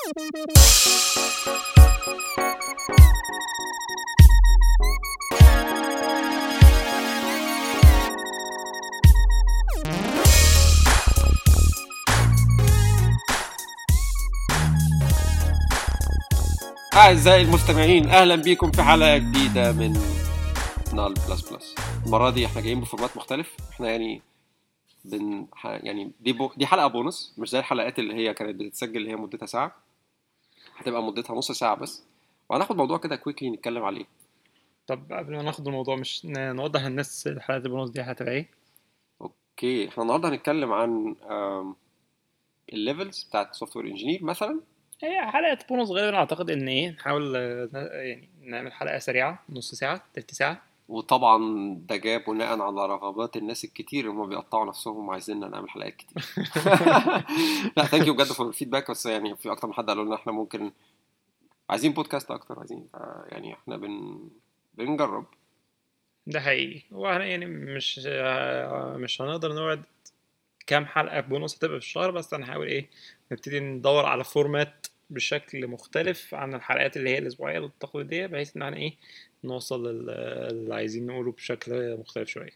أعزائي 0.00 0.12
المستمعين 17.42 18.08
أهلا 18.08 18.36
بيكم 18.36 18.72
في 18.72 18.82
حلقة 18.82 19.18
جديدة 19.18 19.72
من 19.72 19.92
Null 20.92 21.14
Plus 21.14 21.50
Plus. 21.50 21.74
المرة 22.06 22.30
دي 22.30 22.46
إحنا 22.46 22.60
جايين 22.60 22.80
ب 22.80 22.85
format 22.85 23.16
مختلف. 23.16 23.56
إحنا 23.70 23.90
يعني 23.90 24.22
بن 25.04 25.46
يعني 25.64 26.12
دي 26.20 26.32
bo... 26.32 26.50
دي 26.56 26.66
حلقة 26.66 26.86
بونص 26.86 27.34
مش 27.38 27.50
زي 27.50 27.58
الحلقات 27.58 27.98
اللي 27.98 28.14
هي 28.14 28.34
كانت 28.34 28.60
بتتسجل 28.60 28.96
اللي 28.96 29.10
هي 29.10 29.16
مدتها 29.16 29.46
ساعة. 29.46 29.89
هتبقى 30.80 31.02
مدتها 31.02 31.36
نص 31.36 31.52
ساعة 31.52 31.76
بس. 31.76 32.02
وهناخد 32.48 32.76
موضوع 32.76 32.98
كده 32.98 33.16
quickly 33.16 33.50
نتكلم 33.50 33.82
عليه. 33.84 34.04
طب 34.86 35.12
قبل 35.12 35.36
ما 35.36 35.42
ناخد 35.42 35.66
الموضوع 35.68 35.96
مش 35.96 36.26
نوضح 36.26 36.84
للناس 36.84 37.28
حلقة 37.38 37.56
البونص 37.56 37.90
دي 37.90 38.00
هتبقى 38.00 38.32
إيه؟ 38.32 38.48
okay. 39.20 39.88
إحنا 39.88 40.02
النهارده 40.02 40.28
هنتكلم 40.28 40.72
عن 40.72 41.16
ال 42.72 42.79
levels 42.79 43.24
بتاعت 43.24 43.54
software 43.54 43.86
engineer 43.86 44.24
مثلا. 44.24 44.60
هي 45.02 45.30
حلقة 45.30 45.58
بونص 45.68 45.90
غالبا 45.90 46.16
أعتقد 46.16 46.50
إن 46.50 46.68
إيه 46.68 46.90
نحاول 46.90 47.36
آه، 47.36 47.68
يعني 47.92 48.28
نعمل 48.42 48.72
حلقة 48.72 48.98
سريعة 48.98 49.42
نص 49.48 49.74
ساعة 49.74 50.04
تلت 50.14 50.34
ساعة. 50.34 50.62
وطبعا 50.90 51.38
ده 51.88 51.96
جاء 51.96 52.30
بناء 52.30 52.60
على 52.60 52.86
رغبات 52.86 53.36
الناس 53.36 53.64
الكتير 53.64 54.10
هم 54.10 54.28
بيقطعوا 54.28 54.66
نفسهم 54.66 55.08
وعايزيننا 55.08 55.48
نعمل 55.48 55.70
حلقات 55.70 55.96
كتير. 55.96 56.22
لا 57.76 57.84
thank 57.84 58.06
you 58.06 58.14
بجد 58.14 58.26
for 58.26 58.48
ال 58.48 58.53
feedback 58.53 58.90
بس 58.90 59.06
يعني 59.06 59.36
في 59.36 59.52
أكتر 59.52 59.68
من 59.68 59.74
حد 59.74 59.86
قالوا 59.88 60.04
لنا 60.04 60.14
إحنا 60.14 60.32
ممكن 60.32 60.72
عايزين 61.70 61.92
بودكاست 61.92 62.30
أكتر 62.30 62.58
عايزين 62.58 62.88
يعني 63.28 63.54
إحنا 63.54 63.76
بن 63.76 64.20
بنجرب. 64.74 65.26
ده 66.26 66.40
حقيقي. 66.40 66.82
وإحنا 66.90 67.24
يعني 67.26 67.46
مش 67.46 68.00
آه، 68.06 68.96
مش 68.96 69.22
هنقدر 69.22 69.52
نوعد 69.52 69.82
كام 70.66 70.86
حلقة 70.86 71.20
بونص 71.20 71.56
هتبقى 71.56 71.80
في 71.80 71.86
الشهر 71.86 72.10
بس 72.10 72.34
هنحاول 72.34 72.66
إيه 72.66 72.90
نبتدي 73.32 73.60
ندور 73.60 74.06
على 74.06 74.24
format 74.24 74.86
بشكل 75.10 75.66
مختلف 75.66 76.34
عن 76.34 76.54
الحلقات 76.54 76.96
اللي 76.96 77.10
هي 77.10 77.18
الأسبوعية 77.18 77.66
التقليدية 77.66 78.26
بحيث 78.26 78.56
إن 78.56 78.62
إحنا 78.62 78.76
إيه 78.76 78.94
نوصل 79.44 79.86
لل- 79.88 80.10
اللي 80.50 80.74
عايزين 80.74 81.06
نقوله 81.06 81.32
بشكل 81.32 81.96
مختلف 81.96 82.28
شوية. 82.28 82.50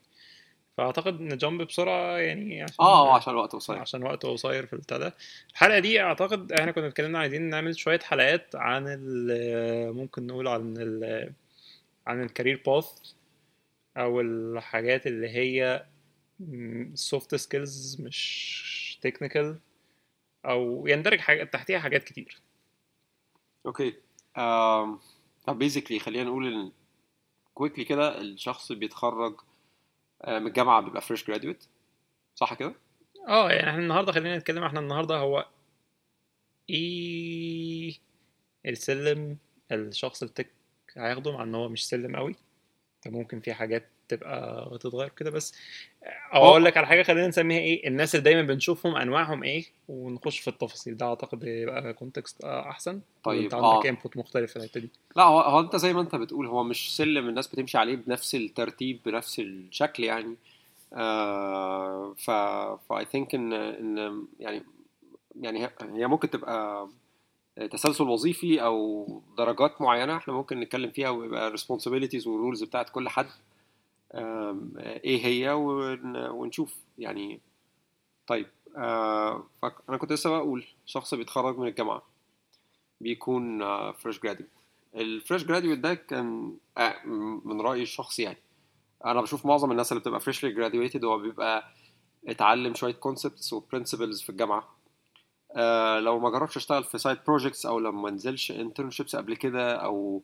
فأعتقد 0.76 1.20
ن 1.20 1.28
jump 1.28 1.62
بسرعة 1.62 2.18
يعني 2.18 2.62
عشان 2.62 2.74
آه 2.80 3.14
عشان 3.16 3.32
الوقت 3.32 3.52
قصير. 3.52 3.76
عشان 3.78 4.02
وقت 4.02 4.26
قصير 4.26 4.66
في 4.66 4.72
البتاع 4.72 4.98
ده. 4.98 5.14
الحلقة 5.50 5.78
دي 5.78 6.00
أعتقد 6.00 6.52
إحنا 6.52 6.72
كنا 6.72 6.86
اتكلمنا 6.86 7.18
عايزين 7.18 7.42
نعمل 7.42 7.76
شوية 7.78 7.98
حلقات 7.98 8.56
عن 8.56 8.84
ال- 8.88 9.92
ممكن 9.94 10.26
نقول 10.26 10.48
عن 10.48 10.74
ال 10.78 11.32
عن 12.06 12.22
ال 12.22 12.28
career 12.28 12.62
path 12.66 12.86
أو 13.96 14.20
الحاجات 14.20 15.06
اللي 15.06 15.28
هي 15.28 15.84
soft 16.94 17.34
skills 17.34 18.00
مش 18.00 18.98
technical 19.02 19.58
أو 20.44 20.86
يندرج 20.86 21.18
حاجات 21.18 21.52
تحتيها 21.52 21.78
حاجات 21.78 22.04
كتير. 22.04 22.38
okay. 23.66 23.94
طب 25.46 25.58
basically 25.58 25.98
خلينا 25.98 26.24
نقول 26.24 26.72
quickly 27.54 27.84
كده 27.84 28.20
الشخص 28.20 28.72
بيتخرج 28.72 29.40
آه، 30.22 30.38
من 30.38 30.46
الجامعة 30.46 30.80
بيبقى 30.80 31.02
fresh 31.02 31.26
graduate 31.26 31.64
صح 32.34 32.54
كده؟ 32.54 32.74
آه 33.28 33.50
يعني 33.52 33.70
إحنا 33.70 33.82
النهارده 33.82 34.12
خلينا 34.12 34.38
نتكلم 34.38 34.62
إحنا 34.64 34.80
النهارده 34.80 35.16
هو 35.16 35.46
إيه 36.70 37.98
السلم 38.66 39.38
الشخص 39.72 40.22
ال 40.22 40.28
tech 40.28 40.50
هياخده 40.96 41.32
مع 41.32 41.42
إن 41.42 41.54
هو 41.54 41.68
مش 41.68 41.88
سلم 41.88 42.16
قوي 42.16 42.36
ممكن 43.06 43.40
في 43.40 43.54
حاجات 43.54 43.88
تبقى 44.08 44.70
تتغير 44.80 45.08
كده 45.08 45.30
بس. 45.30 45.54
أو 46.34 46.48
أقول 46.48 46.64
لك 46.64 46.76
على 46.76 46.86
حاجة 46.86 47.02
خلينا 47.02 47.26
نسميها 47.28 47.58
إيه 47.58 47.88
الناس 47.88 48.14
اللي 48.14 48.24
دايما 48.24 48.42
بنشوفهم 48.42 48.96
أنواعهم 48.96 49.42
إيه 49.42 49.64
ونخش 49.88 50.38
في 50.38 50.48
التفاصيل. 50.48 50.96
ده 50.96 51.06
أعتقد 51.06 51.44
يبقى 51.44 51.92
context 51.94 52.44
أحسن. 52.44 53.00
طيب، 53.24 53.42
انت 53.42 53.54
آه. 53.54 53.74
عندك 53.74 53.86
input 53.86 54.16
مختلف 54.16 54.50
في 54.50 54.56
الحتة 54.56 54.80
دي. 54.80 54.90
لا 55.16 55.22
هو, 55.22 55.40
هو 55.40 55.60
أنت 55.60 55.76
زي 55.76 55.92
ما 55.92 56.00
أنت 56.00 56.14
بتقول 56.14 56.46
هو 56.46 56.62
مش 56.62 56.96
سلم 56.96 57.28
الناس 57.28 57.46
بتمشي 57.48 57.78
عليه 57.78 57.96
بنفس 57.96 58.34
الترتيب 58.34 59.00
بنفس 59.06 59.38
الشكل 59.40 60.04
يعني. 60.04 60.36
آه 60.92 62.14
ف 62.18 62.30
ف 62.88 63.04
I 63.04 63.09
think 63.09 63.34
إن 63.34 63.52
إن 63.52 64.24
يعني 64.40 64.62
يعني 65.40 65.64
هي- 65.80 66.06
ممكن 66.06 66.30
تبقى 66.30 66.88
تسلسل 67.70 68.04
وظيفي 68.04 68.62
أو 68.62 69.06
درجات 69.38 69.80
معينة 69.80 70.16
إحنا 70.16 70.34
ممكن 70.34 70.60
نتكلم 70.60 70.90
فيها 70.90 71.08
ويبقى 71.10 71.56
responsibilities 71.56 72.26
وال 72.26 72.36
roles 72.36 72.62
بتاعت 72.64 72.90
كل 72.90 73.08
حد. 73.08 73.26
إيه 74.14 75.24
هي 75.26 75.50
ون- 75.52 76.16
ونشوف. 76.28 76.74
يعني 76.98 77.40
طيب 78.26 78.46
آه 78.76 79.46
أنا 79.88 79.96
كنت 79.96 80.12
لسه 80.12 80.30
بقول 80.30 80.64
شخص 80.86 81.14
بيتخرج 81.14 81.58
من 81.58 81.68
الجامعة 81.68 82.02
بيكون 83.00 83.58
fresh 83.92 84.20
graduate 84.20 84.50
ال 84.94 85.02
fresh 85.02 85.44
graduate 85.44 85.78
ده 85.78 85.94
كان 85.94 86.56
آه، 86.78 87.06
من 87.44 87.60
رأيي 87.60 87.82
الشخصي 87.82 88.22
يعني. 88.22 88.38
أنا 89.04 89.20
بشوف 89.22 89.46
معظم 89.46 89.70
الناس 89.70 89.92
اللي 89.92 90.00
بتبقى 90.00 90.20
freshly 90.20 90.52
graduated 90.52 91.04
هو 91.04 91.18
بيبقى 91.18 91.72
اتعلم 92.28 92.74
شوية 92.74 92.92
concepts 92.92 93.52
و 93.52 93.59
principles 93.59 94.22
في 94.22 94.30
الجامعة. 94.30 94.76
آه 95.56 96.00
لو 96.00 96.18
ما 96.18 96.30
جربش 96.30 96.56
يشتغل 96.56 96.84
في 96.84 96.98
side 96.98 97.18
projects 97.26 97.66
أو 97.66 97.78
لما 97.78 98.10
نزلش 98.10 98.50
internships 98.50 99.16
قبل 99.16 99.36
كده 99.36 99.76
أو 99.76 100.22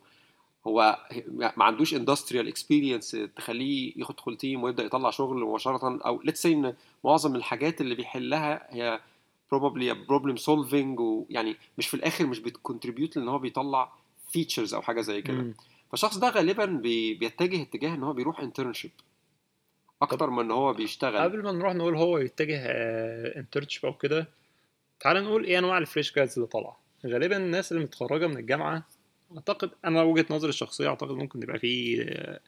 هو 0.67 0.99
ما 1.57 1.65
عندوش 1.65 1.95
industrial 1.95 2.49
experience 2.49 3.17
تخليه 3.37 3.93
يدخل 3.97 4.37
team 4.37 4.63
ويبدأ 4.63 4.83
يطلع 4.83 5.11
شغل 5.11 5.41
مباشرة 5.45 5.99
أو 6.07 6.23
let's 6.23 6.47
إن 6.47 6.75
معظم 7.05 7.37
الحاجات 7.37 7.81
اللي 7.81 7.95
بيحلها 7.95 8.67
هي 8.75 9.01
probably 9.55 9.93
a 9.95 9.97
problem 10.11 10.43
solving 10.43 11.01
ويعني 11.01 11.57
مش 11.79 11.89
في 11.89 11.95
الآخر 11.95 12.27
مش 12.27 12.39
بت 12.39 12.52
contribute 12.52 13.17
لإن 13.17 13.29
هو 13.29 13.39
بيطلع 13.39 13.93
features 14.33 14.75
أو 14.75 14.83
حاجة 14.83 15.01
زي 15.01 15.23
كده. 15.23 15.37
فالشخص 15.91 16.19
ده 16.19 16.29
غالبا 16.29 16.65
بي 16.65 17.15
بيتجه 17.15 17.63
اتجاه 17.63 17.95
إن 17.95 18.03
هو 18.03 18.13
بيروح 18.13 18.41
internship 18.41 18.91
أكتر 20.03 20.31
من 20.31 20.45
إن 20.45 20.51
هو 20.51 20.73
بيشتغل. 20.73 21.17
قبل 21.19 21.43
ما 21.43 21.53
نروح 21.53 21.75
نقول 21.75 21.97
هو 21.97 22.19
يتجه 22.19 22.61
internship 23.37 23.87
أو 23.87 23.93
كده 23.95 24.29
تعال 25.01 25.25
نقول 25.25 25.45
إيه 25.45 25.59
أنواع 25.59 25.79
ال 25.79 25.85
fresh 25.85 26.15
grads 26.15 26.35
اللي 26.35 26.47
طالعة؟ 26.47 26.81
غالبا 27.07 27.37
الناس 27.37 27.73
اللي 27.73 27.83
متخرجه 27.85 28.27
من 28.27 28.37
الجامعة 28.37 28.87
أعتقد 29.37 29.71
أنا 29.85 30.03
وجهة 30.03 30.27
نظري 30.31 30.49
الشخصية 30.49 30.89
أعتقد 30.89 31.11
ممكن 31.11 31.43
يبقى 31.43 31.59
في 31.59 32.03
آه، 32.03 32.41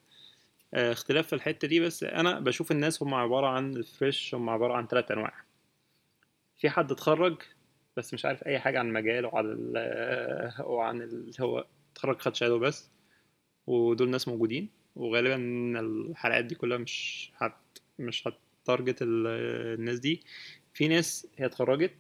آه، 0.75 0.93
اختلاف 0.93 1.27
في 1.27 1.33
الحتة 1.35 1.69
دي 1.69 1.81
بس 1.81 2.05
أنا 2.05 2.41
بشوف 2.41 2.73
الناس 2.73 3.03
هم 3.03 3.15
عبارة 3.15 3.47
عن 3.47 3.77
ال 3.77 3.86
fresh 3.86 4.35
هم 4.35 4.51
عبارة 4.51 4.75
عن 4.75 4.87
ثلاث 4.87 5.11
أنواع. 5.11 5.35
في 6.57 6.71
حد 6.71 6.93
اتخرج 6.93 7.43
بس 7.97 8.15
مش 8.15 8.25
عارف 8.25 8.47
أي 8.47 8.59
حاجة 8.61 8.79
عن 8.79 8.93
مجاله 8.93 9.29
وعن 9.29 9.45
ال 9.47 9.73
آه، 9.77 10.67
وعن 10.67 11.03
اللي 11.03 11.33
هو 11.41 11.67
اتخرج 11.93 12.21
خد 12.21 12.35
شهاده 12.35 12.57
بس 12.57 12.91
ودول 13.67 14.11
ناس 14.11 14.29
موجودين 14.29 14.69
وغالبا 14.97 15.35
الحلقات 15.81 16.45
دي 16.45 16.55
كلها 16.55 16.79
مش 16.79 17.31
هت 17.37 17.55
مش 17.99 18.29
هت 18.65 18.74
target 18.74 19.03
ال- 19.03 19.27
الناس 19.79 19.99
دي. 19.99 20.23
في 20.75 20.89
ناس 20.89 21.27
هي 21.37 21.47
اتخرجت 21.47 21.95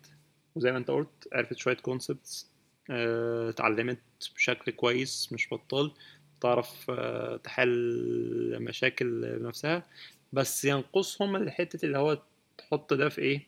وزي 0.54 0.72
ما 0.72 0.78
أنت 0.78 0.90
قلت 0.90 1.28
عرفت 1.32 1.56
شوية 1.58 1.74
concepts 1.76 2.51
اتعلمت 2.90 3.98
بشكل 4.34 4.72
كويس 4.72 5.32
مش 5.32 5.48
بطال 5.54 5.92
تعرف 6.40 6.90
آه، 6.90 7.36
تحل 7.36 8.56
مشاكل 8.60 9.38
بنفسها. 9.38 9.86
بس 10.32 10.64
ينقصهم 10.64 11.36
الحتة 11.36 11.86
اللي 11.86 11.98
هو 11.98 12.18
تحط 12.58 12.94
ده 12.94 13.08
في 13.08 13.20
إيه؟ 13.20 13.46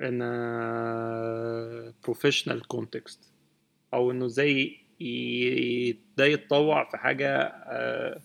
in 0.00 0.22
professional 2.04 2.66
context 2.68 3.32
أو 3.94 4.10
إنه 4.10 4.26
إزاي 4.26 4.76
ده 6.16 6.24
يتطوع 6.24 6.90
في 6.90 6.96
حاجة 6.96 7.36
آه، 7.42 8.20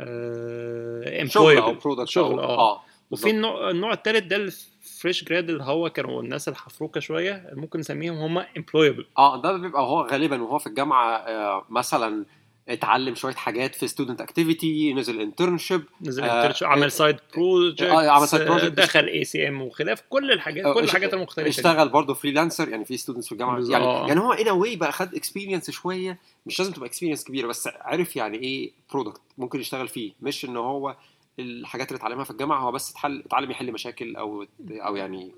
آه، 0.00 1.24
شغل 1.24 1.56
أو. 1.56 1.74
product 1.74 2.08
شغل 2.08 2.38
آه. 2.38 2.82
وفي 3.12 3.30
النوع 3.30 3.70
النوع 3.70 3.92
الثالث 3.92 4.26
ده 4.26 4.36
ال 4.36 4.51
fresh 4.51 5.24
grad 5.24 5.50
اللي 5.50 5.64
هو 5.64 5.90
كانوا 5.90 6.22
الناس 6.22 6.48
المفروكة 6.48 7.00
شوية 7.00 7.50
ممكن 7.52 7.78
نسميهم 7.78 8.16
هم 8.16 8.44
employable 8.56 9.06
آه 9.18 9.42
ده 9.42 9.56
بيبقى 9.56 9.82
هو 9.82 10.00
غالبا 10.02 10.42
وهو 10.42 10.58
في 10.58 10.66
الجامعة 10.66 11.16
آه 11.16 11.64
مثلا 11.70 12.24
اتعلم 12.68 13.14
شوية 13.14 13.34
حاجات 13.34 13.74
في 13.74 13.88
student 13.88 14.20
activity 14.20 14.94
نزل 14.94 15.20
internship 15.20 15.82
نزل 16.00 16.24
آه، 16.24 16.52
internship، 16.52 16.62
عمل 16.62 16.92
side 16.92 17.16
project 17.34 17.82
آه، 17.82 18.08
عمل 18.10 18.28
side 18.28 18.30
project. 18.30 18.64
دخل 18.64 19.04
ACM 19.04 19.62
وخلاف 19.62 20.02
كل 20.08 20.32
الحاجات 20.32 20.74
كل 20.74 20.84
الحاجات 20.84 21.14
المختلفة. 21.14 21.48
اشتغل 21.48 21.88
برضه 21.88 22.14
freelancer 22.14 22.68
يعني 22.68 22.84
في 22.84 22.96
students 22.96 23.26
في 23.26 23.32
الجامعة. 23.32 23.60
يعني 23.68 23.84
آه. 23.84 24.06
يعني 24.08 24.20
هو 24.20 24.32
in 24.32 24.48
a 24.48 24.55
way 24.55 24.76
بقى 24.76 24.92
خد 24.92 25.14
experience 25.14 25.70
شوية 25.70 26.18
مش 26.46 26.58
لازم 26.58 26.72
تبقى 26.72 26.88
experience 26.88 27.24
كبيرة 27.24 27.46
بس 27.46 27.68
عرف 27.80 28.16
يعني 28.16 28.38
إيه 28.38 28.72
product 28.92 29.20
ممكن 29.38 29.60
يشتغل 29.60 29.88
فيه 29.88 30.12
مش 30.22 30.44
إن 30.44 30.56
هو 30.56 30.96
الحاجات 31.38 31.88
اللي 31.88 31.98
اتعلمها 31.98 32.24
في 32.24 32.30
الجامعة 32.30 32.60
هو 32.60 32.72
بس 32.72 32.90
اتحل 32.90 33.22
اتعلم 33.26 33.50
يحل 33.50 33.72
مشاكل 33.72 34.16
أو 34.16 34.46
أو 34.70 34.96
يعني 34.96 35.32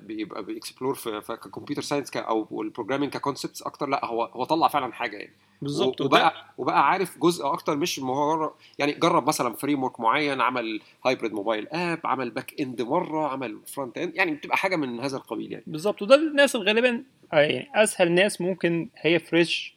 بيبقى 0.00 0.44
بي 0.44 0.55
explore 0.55 0.94
في, 0.94 1.20
في 1.20 1.36
computer 1.36 1.82
science 1.82 2.16
أو 2.16 2.62
ال 2.62 2.66
programming 2.66 3.12
ك 3.12 3.18
concepts 3.18 3.62
أكتر 3.62 3.88
لأ 3.88 4.04
هو 4.04 4.24
هو 4.24 4.44
طلع 4.44 4.68
فعلا 4.68 4.92
حاجة 4.92 5.16
يعني. 5.16 5.32
بالظبط 5.62 6.00
وبقى 6.00 6.34
وبقى 6.58 6.88
عارف 6.88 7.18
جزء 7.18 7.46
أكتر 7.46 7.76
مش 7.76 7.98
مجرد 7.98 8.50
يعني 8.78 8.92
جرب 8.92 9.28
مثلا 9.28 9.54
framework 9.54 10.00
معين 10.00 10.40
عمل 10.40 10.80
hybrid 11.06 11.32
mobile 11.32 11.68
app 11.68 12.00
عمل 12.04 12.30
backend 12.30 12.82
مرة 12.82 13.28
عمل 13.28 13.58
frontend 13.66 14.16
يعني 14.16 14.34
بتبقى 14.34 14.56
حاجة 14.56 14.76
من 14.76 15.00
هذا 15.00 15.16
القبيل 15.16 15.52
يعني. 15.52 15.64
بالظبط 15.66 16.02
وده 16.02 16.14
الناس 16.14 16.56
غالبا 16.56 17.04
آه، 17.32 17.36
يعني 17.36 17.70
أسهل 17.74 18.12
ناس 18.12 18.40
ممكن 18.40 18.88
هي 18.96 19.18
fresh 19.18 19.76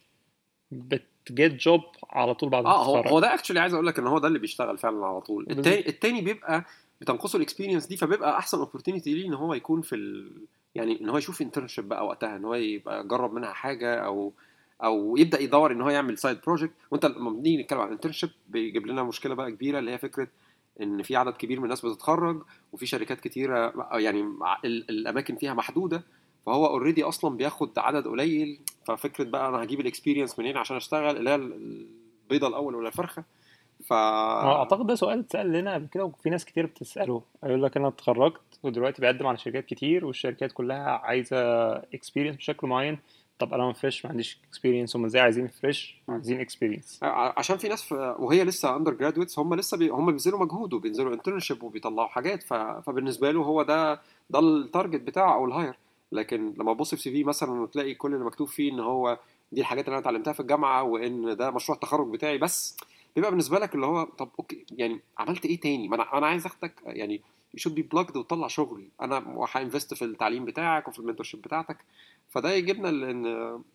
بت 1.25 1.36
get 1.36 1.53
job 1.53 1.81
على 2.09 2.33
طول 2.33 2.49
بعد 2.49 2.65
آه 2.65 2.83
هو 2.85 2.95
هو 2.97 3.19
ده 3.19 3.33
actually 3.33 3.59
عايز 3.59 3.73
أقول 3.73 3.87
لك 3.87 3.99
إن 3.99 4.07
هو 4.07 4.19
ده 4.19 4.27
اللي 4.27 4.39
بيشتغل 4.39 4.77
فعلا 4.77 5.05
على 5.05 5.21
طول. 5.21 5.45
التاني 5.49 5.87
التاني 5.89 6.21
بيبقى 6.21 6.65
بتنقصه 7.01 7.37
ال 7.37 7.42
experience 7.42 7.85
دي 7.87 7.97
فبيبقى 7.97 8.37
أحسن 8.37 8.57
opportunity 8.57 9.13
ليه 9.13 9.27
إن 9.27 9.33
هو 9.33 9.53
يكون 9.53 9.81
في 9.81 9.95
ال... 9.95 10.31
يعني 10.75 11.01
إن 11.01 11.09
هو 11.09 11.17
يشوف 11.17 11.41
internship 11.41 11.89
بقى 11.89 12.05
وقتها 12.07 12.35
إن 12.35 12.45
هو 12.45 12.53
يبقى 12.55 13.07
جرب 13.07 13.33
منها 13.33 13.53
حاجة 13.53 13.95
أو 13.95 14.33
أو 14.83 15.17
يبدأ 15.17 15.39
يدور 15.41 15.71
إن 15.71 15.81
هو 15.81 15.89
يعمل 15.89 16.17
side 16.17 16.37
project 16.45 16.73
وأنت 16.91 17.05
لما 17.05 17.29
بنيجي 17.31 17.63
نتكلم 17.63 17.79
عن 17.79 17.91
internship 17.91 18.29
بيجيب 18.49 18.87
لنا 18.87 19.03
مشكلة 19.03 19.35
بقى 19.35 19.51
كبيرة 19.51 19.79
اللي 19.79 19.91
هي 19.91 19.97
فكرة 19.97 20.27
إن 20.81 21.03
في 21.03 21.15
عدد 21.15 21.33
كبير 21.33 21.57
من 21.59 21.63
الناس 21.63 21.85
بتتخرج 21.85 22.41
وفي 22.73 22.85
شركات 22.85 23.19
كتيرة 23.19 23.73
يعني 23.91 24.25
الأماكن 24.65 25.35
فيها 25.35 25.53
محدودة. 25.53 26.03
فهو 26.45 26.65
already 26.65 27.03
أصلا 27.03 27.37
بياخد 27.37 27.79
عدد 27.79 28.07
قليل. 28.07 28.59
ففكرة 28.85 29.23
بقى 29.23 29.49
أنا 29.49 29.63
هجيب 29.63 29.79
ال 29.79 29.85
experience 29.85 30.39
منين 30.39 30.57
عشان 30.57 30.75
أشتغل 30.75 31.17
اللي 31.17 31.29
هي 31.29 31.35
البيضة 31.35 32.47
الأول 32.47 32.75
ولا 32.75 32.87
الفرخة. 32.87 33.23
ف 33.85 33.93
أعتقد 33.93 34.87
ده 34.87 34.95
سؤال 34.95 35.19
اتسأل 35.19 35.53
لنا 35.53 35.73
قبل 35.73 35.87
كده 35.87 36.05
وفي 36.05 36.29
ناس 36.29 36.45
كتير 36.45 36.65
بتسأله. 36.65 37.21
يقول 37.43 37.63
لك 37.63 37.77
أنا 37.77 37.87
اتخرجت 37.87 38.41
ودلوقتي 38.63 39.01
بقدم 39.01 39.27
على 39.27 39.37
شركات 39.37 39.65
كتير 39.65 40.05
والشركات 40.05 40.51
كلها 40.51 40.89
عايزة 40.89 41.37
experience 41.73 42.35
بشكل 42.35 42.67
معين. 42.67 42.99
طب 43.39 43.53
أنا 43.53 43.73
fresh 43.73 44.05
ما 44.05 44.11
عنديش 44.11 44.39
experience 44.49 44.95
هم 44.95 45.05
إزاي 45.05 45.21
عايزين 45.21 45.47
fresh 45.47 45.97
عايزين 46.09 46.39
experience 46.39 46.99
عشان 47.03 47.57
في 47.57 47.67
ناس 47.67 47.83
في 47.83 48.15
وهي 48.19 48.43
لسه 48.43 48.75
undergraduates 48.75 49.39
هم 49.39 49.55
لسه 49.55 49.77
بي 49.77 49.89
هم 49.89 50.05
بيبذلوا 50.05 50.39
مجهود 50.39 50.73
وبينزلوا 50.73 51.13
internship 51.13 51.63
وبيطلعوا 51.63 52.07
حاجات. 52.07 52.43
ف... 52.43 52.53
فبالنسبة 52.53 53.31
له 53.31 53.41
هو 53.41 53.63
ده 53.63 54.01
ده 54.29 54.39
ال 54.39 54.48
target 54.48 55.01
بتاعه 55.01 55.33
أو 55.33 55.45
ال 55.45 55.51
hire 55.51 55.77
لكن 56.11 56.53
لما 56.57 56.73
تبص 56.73 56.95
في 56.95 57.01
CV 57.01 57.23
مثلا 57.23 57.51
وتلاقي 57.61 57.93
كل 57.93 58.13
اللي 58.13 58.25
مكتوب 58.25 58.47
فيه 58.47 58.71
إن 58.71 58.79
هو 58.79 59.19
دي 59.51 59.61
الحاجات 59.61 59.85
اللي 59.85 59.93
أنا 59.93 60.01
اتعلمتها 60.01 60.33
في 60.33 60.39
الجامعة 60.39 60.83
وإن 60.83 61.35
ده 61.37 61.51
مشروع 61.51 61.75
التخرج 61.75 62.11
بتاعي 62.13 62.37
بس 62.37 62.77
بيبقى 63.15 63.29
بالنسبة 63.31 63.59
لك 63.59 63.75
اللي 63.75 63.85
هو 63.85 64.03
طب 64.03 64.29
okay 64.39 64.65
يعني 64.77 64.99
عملت 65.17 65.45
إيه 65.45 65.59
تاني؟ 65.59 65.87
ما 65.87 65.95
أنا 65.95 66.17
أنا 66.17 66.27
عايز 66.27 66.45
أخدك 66.45 66.73
يعني 66.85 67.13
you 67.53 67.57
should 67.59 67.75
be 67.75 67.81
بلاجد 67.81 68.17
وتطلع 68.17 68.47
شغل. 68.47 68.83
أنا 69.01 69.45
ه 69.53 69.59
invest 69.59 69.93
في 69.93 70.05
التعليم 70.05 70.45
بتاعك 70.45 70.87
وفي 70.87 70.99
ال 70.99 71.03
mentorship 71.03 71.41
بتاعتك. 71.41 71.77
فده 72.29 72.51
يجيبنا 72.53 72.87
لإن 72.87 73.25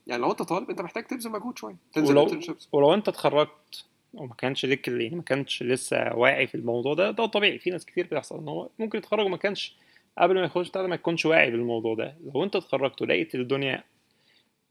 يعني 0.07 0.23
لو 0.23 0.31
أنت 0.31 0.43
طالب 0.43 0.71
أنت 0.71 0.81
محتاج 0.81 1.05
تبذل 1.07 1.31
مجهود 1.31 1.59
شوية 1.59 1.77
تنزل 1.93 2.17
ولو. 2.17 2.41
ولو 2.73 2.95
أنت 2.95 3.09
اتخرجت 3.09 3.85
وما 4.15 4.35
كانش 4.35 4.67
ليك 4.67 4.89
يعني 4.89 5.17
ما 5.17 5.23
كانش 5.23 5.63
لسه 5.63 6.15
واعي 6.17 6.47
في 6.47 6.55
الموضوع 6.55 6.95
ده 6.95 7.11
ده 7.11 7.27
طبيعي. 7.27 7.59
في 7.59 7.71
ناس 7.71 7.85
كتير 7.87 8.07
بيحصل 8.11 8.39
إن 8.39 8.49
هو 8.49 8.69
ممكن 8.79 8.99
يتخرج 8.99 9.27
وما 9.27 9.37
كانش 9.37 9.77
قبل 10.21 10.35
ما 10.35 10.45
يخش 10.45 10.71
ده 10.71 10.87
ما 10.87 10.95
يكونش 10.95 11.27
واعي 11.27 11.51
بالموضوع 11.51 11.95
ده 11.95 12.17
لو 12.35 12.45
انت 12.45 12.57
اتخرجت 12.57 13.03
ولقيت 13.03 13.35
الدنيا 13.35 13.85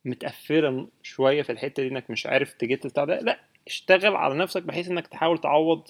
متقفلة 0.05 0.87
شوية 1.03 1.41
في 1.41 1.51
الحتة 1.51 1.83
دي 1.83 1.89
انك 1.89 2.09
مش 2.09 2.25
عارف 2.25 2.53
تget 2.53 2.87
بتاع 2.87 3.05
ده 3.05 3.19
لا 3.19 3.39
اشتغل 3.67 4.15
على 4.15 4.35
نفسك 4.35 4.63
بحيث 4.63 4.89
انك 4.89 5.07
تحاول 5.07 5.37
تعوض 5.37 5.87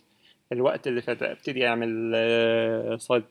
الوقت 0.52 0.88
اللي 0.88 1.02
فات. 1.02 1.24
ابتدي 1.24 1.68
اعمل 1.68 2.98
side 3.00 3.24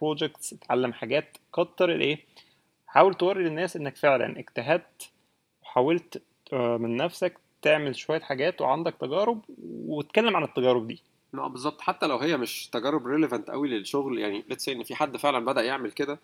projects 0.00 0.52
اتعلم 0.52 0.92
حاجات 0.92 1.36
كتر 1.54 1.92
الايه 1.92 2.18
حاول 2.86 3.14
توري 3.14 3.44
للناس 3.44 3.76
انك 3.76 3.96
فعلا 3.96 4.38
اجتهدت 4.38 5.10
وحاولت 5.62 6.22
آه، 6.52 6.76
من 6.76 6.96
نفسك 6.96 7.38
تعمل 7.62 7.96
شوية 7.96 8.20
حاجات 8.20 8.60
وعندك 8.60 8.94
تجارب 9.00 9.42
واتكلم 9.86 10.36
عن 10.36 10.42
التجارب 10.44 10.86
دي 10.86 11.02
لا 11.32 11.46
بالظبط. 11.48 11.80
حتى 11.80 12.06
لو 12.06 12.16
هي 12.18 12.36
مش 12.36 12.68
تجارب 12.68 13.06
relevant 13.06 13.50
قوي 13.50 13.68
للشغل 13.68 14.18
يعني 14.18 14.44
let's 14.48 14.61
say 14.61 14.68
إن 14.68 14.82
في 14.82 14.94
حد 14.94 15.16
فعلا 15.16 15.44
بدأ 15.44 15.62
يعمل 15.62 15.92
كده 15.92 16.18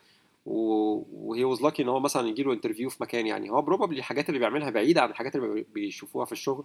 وهي 0.46 1.44
was 1.44 1.62
lucky 1.62 1.82
إن 1.82 1.88
هو 1.88 2.00
مثلا 2.00 2.28
يجي 2.28 2.43
له 2.43 2.52
interview 2.52 2.90
في 2.90 3.02
مكان 3.02 3.26
يعني. 3.26 3.50
هو 3.50 3.62
probably 3.62 3.99
الحاجات 3.99 4.28
اللي 4.28 4.38
بيعملها 4.40 4.70
بعيدة 4.70 5.02
عن 5.02 5.10
الحاجات 5.10 5.37
اللي 5.37 5.49
بي- 5.49 5.66
بيشوفوها 5.75 6.25
في 6.25 6.32
الشغل 6.32 6.64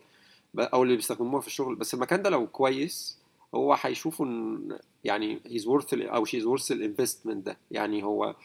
أو 0.59 0.83
اللي 0.83 0.95
بيستخدموها 0.95 1.41
في 1.41 1.47
الشغل 1.47 1.75
بس 1.75 1.93
المكان 1.93 2.21
ده 2.21 2.29
لو 2.29 2.47
كويس 2.47 3.19
هو 3.55 3.73
هيشوفوا 3.81 4.25
إن 4.25 4.77
يعني 5.03 5.39
he's 5.45 5.67
worth 5.67 5.93
أو 5.93 6.25
she's 6.25 6.45
worth 6.45 6.71
ال 6.71 6.78
investment 6.78 7.45
ده. 7.45 7.57
يعني 7.71 8.03
هو 8.03 8.35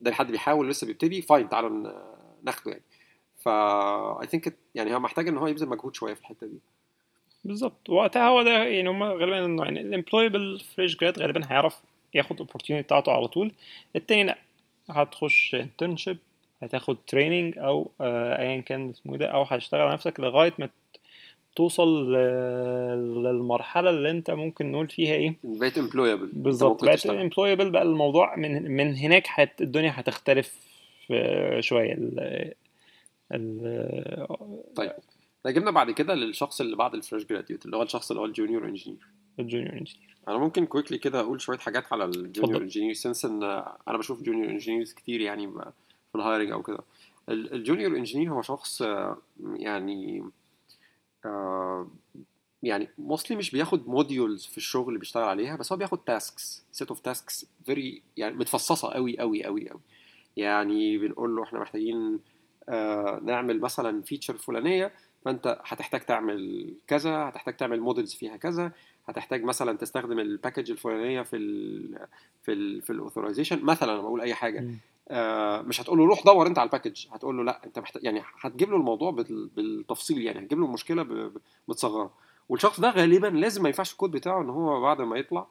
ده 0.00 0.12
حد 0.12 0.30
بيحاول 0.32 0.68
لسه 0.70 0.86
بيبتدي 0.86 1.22
fine 1.22 1.48
تعالوا 1.48 1.92
ناخده 2.42 2.70
يعني. 2.70 2.82
فا 3.38 4.22
I 4.22 4.26
think 4.26 4.56
يعني 4.74 4.94
هو 4.94 5.00
محتاج 5.00 5.28
إن 5.28 5.36
هو 5.38 5.46
يبذل 5.46 5.68
مجهود 5.68 5.94
شوية 5.94 6.14
في 6.14 6.20
الحتة 6.20 6.46
دي. 6.46 6.58
بالظبط 7.46 7.90
وقتها 7.90 8.28
هو 8.28 8.42
ده 8.42 8.64
يعني 8.64 8.88
هم 8.90 9.02
غالبا 9.02 9.64
يعني 9.64 9.80
ال 9.80 9.87
employable 9.87 10.60
fresh 10.76 10.96
grad 10.96 11.18
غالبا 11.18 11.40
هيعرف 11.50 11.80
ياخد 12.14 12.32
ال 12.32 12.37
opportunity 12.37 12.86
بتاعته 12.86 13.12
على 13.12 13.28
طول. 13.28 13.52
التاني 13.96 14.24
لأ 14.24 14.38
هتخش 14.90 15.54
internship 15.54 16.18
هتاخد 16.62 16.96
training 17.06 17.58
أو 17.58 17.90
آه، 18.00 18.38
ايا 18.38 18.60
كان 18.60 18.90
اسمه 18.90 19.12
إيه 19.12 19.18
ده 19.18 19.26
أو 19.26 19.42
هتشتغل 19.42 19.80
على 19.80 19.92
نفسك 19.92 20.20
لغاية 20.20 20.52
ما 20.58 20.68
توصل 21.56 22.12
للمرحلة 23.24 23.90
اللي 23.90 24.10
أنت 24.10 24.30
ممكن 24.30 24.72
نقول 24.72 24.88
فيها 24.88 25.14
إيه؟ 25.14 25.34
بقيت 25.44 25.78
employable 25.78 26.30
بالظبط 26.32 26.84
بقت 26.84 27.06
employable 27.06 27.70
بقى 27.70 27.82
الموضوع 27.82 28.36
من 28.36 28.70
من 28.76 28.94
هناك 28.96 29.26
هت 29.28 29.60
الدنيا 29.60 29.92
هتختلف 29.94 30.54
آه، 31.10 31.60
شوية. 31.60 31.92
ال 31.92 32.52
ال 33.32 34.26
طيب. 34.76 34.92
ده 35.46 35.52
جبنا 35.52 35.70
بعد 35.70 35.90
كده 35.90 36.14
للشخص 36.14 36.60
اللي 36.60 36.76
بعد 36.76 36.94
ال 36.94 36.99
fresh 36.99 37.24
graduate 37.24 37.64
اللي 37.66 37.76
هو 37.76 37.82
الشخص 37.82 38.10
اللي 38.10 38.20
هو 38.20 38.24
ال 38.24 38.30
junior 38.30 38.64
engineer. 38.68 39.06
ال 39.40 39.45
junior 39.45 39.72
engineer. 39.72 40.16
أنا 40.28 40.38
ممكن 40.38 40.66
quickly 40.66 40.98
كده 40.98 41.20
أقول 41.20 41.40
شوية 41.40 41.58
حاجات 41.58 41.92
على 41.92 42.04
ال 42.04 42.11
junior. 42.11 42.62
engineer 42.62 42.92
since 42.94 43.24
إن 43.24 43.42
أنا 43.88 43.98
بشوف 43.98 44.22
junior 44.22 44.50
engineers 44.50 44.92
كتير 44.92 45.20
يعني 45.20 45.48
في 46.12 46.14
ال 46.14 46.19
hiring 46.19 46.50
أو 46.50 46.62
كده. 46.62 46.78
ال- 47.28 47.52
ال 47.54 47.60
junior 47.60 47.96
engineer 47.96 48.32
هو 48.32 48.42
شخص 48.42 48.82
يعني 49.56 50.24
آه، 51.24 51.88
يعني 52.62 52.88
mostly 52.98 53.36
مش 53.36 53.50
بياخد 53.50 53.88
modules 53.88 54.44
في 54.46 54.56
الشغل 54.56 54.88
اللي 54.88 54.98
بيشتغل 54.98 55.22
عليها 55.24 55.56
بس 55.56 55.72
هو 55.72 55.78
بياخد 55.78 55.98
tasks 55.98 56.64
set 56.72 56.88
of 56.88 57.00
tasks 57.00 57.46
very 57.66 58.02
يعني 58.16 58.34
متفصصة 58.34 58.88
قوي 58.88 59.18
قوي 59.18 59.44
قوي 59.44 59.68
قوي 59.70 59.80
يعني 60.36 60.98
بنقول 60.98 61.36
له 61.36 61.42
إحنا 61.42 61.60
محتاجين 61.60 62.18
آه، 62.68 63.20
نعمل 63.24 63.60
مثلا 63.60 64.02
feature 64.02 64.36
فلانية 64.36 64.92
فأنت 65.26 65.58
هتحتاج 65.64 66.00
تعمل 66.00 66.74
كذا 66.86 67.16
هتحتاج 67.28 67.56
تعمل 67.56 67.80
models 67.80 68.14
فيها 68.14 68.36
كذا 68.36 68.72
هتحتاج 69.06 69.44
مثلا 69.44 69.76
تستخدم 69.78 70.18
ال 70.18 70.25
package 70.25 70.70
الفلانية 70.70 71.22
في 71.22 71.36
ال 71.36 71.98
في 72.42 72.52
ال 72.52 72.82
في 72.82 72.90
ال 72.90 72.95
authorization 72.95 73.64
مثلا 73.64 73.92
أنا 73.92 74.00
بقول 74.02 74.20
أي 74.20 74.34
حاجة. 74.34 74.58
آه، 75.08 75.62
مش 75.62 75.80
هتقول 75.80 75.98
له 75.98 76.04
روح 76.06 76.22
دور 76.24 76.46
أنت 76.46 76.58
على 76.58 76.66
ال 76.66 76.71
package 76.71 77.06
هتقول 77.12 77.36
له 77.36 77.44
لأ 77.44 77.60
أنت 77.66 77.78
محتاج 77.78 78.04
يعني 78.04 78.22
هتجيب 78.40 78.70
له 78.70 78.76
الموضوع 78.76 79.10
بال- 79.10 79.46
بالتفصيل 79.56 80.22
يعني 80.22 80.38
هتجيب 80.38 80.58
له 80.58 80.64
المشكلة 80.66 81.30
متصغره 81.68 82.10
والشخص 82.48 82.80
ده 82.80 82.90
غالبا 82.90 83.26
لازم 83.26 83.62
ما 83.62 83.68
ينفعش 83.68 83.92
الكود 83.92 84.10
بتاعه 84.10 84.42
إن 84.42 84.50
هو 84.50 84.80
بعد 84.80 85.00
ما 85.00 85.16
يطلع 85.16 85.46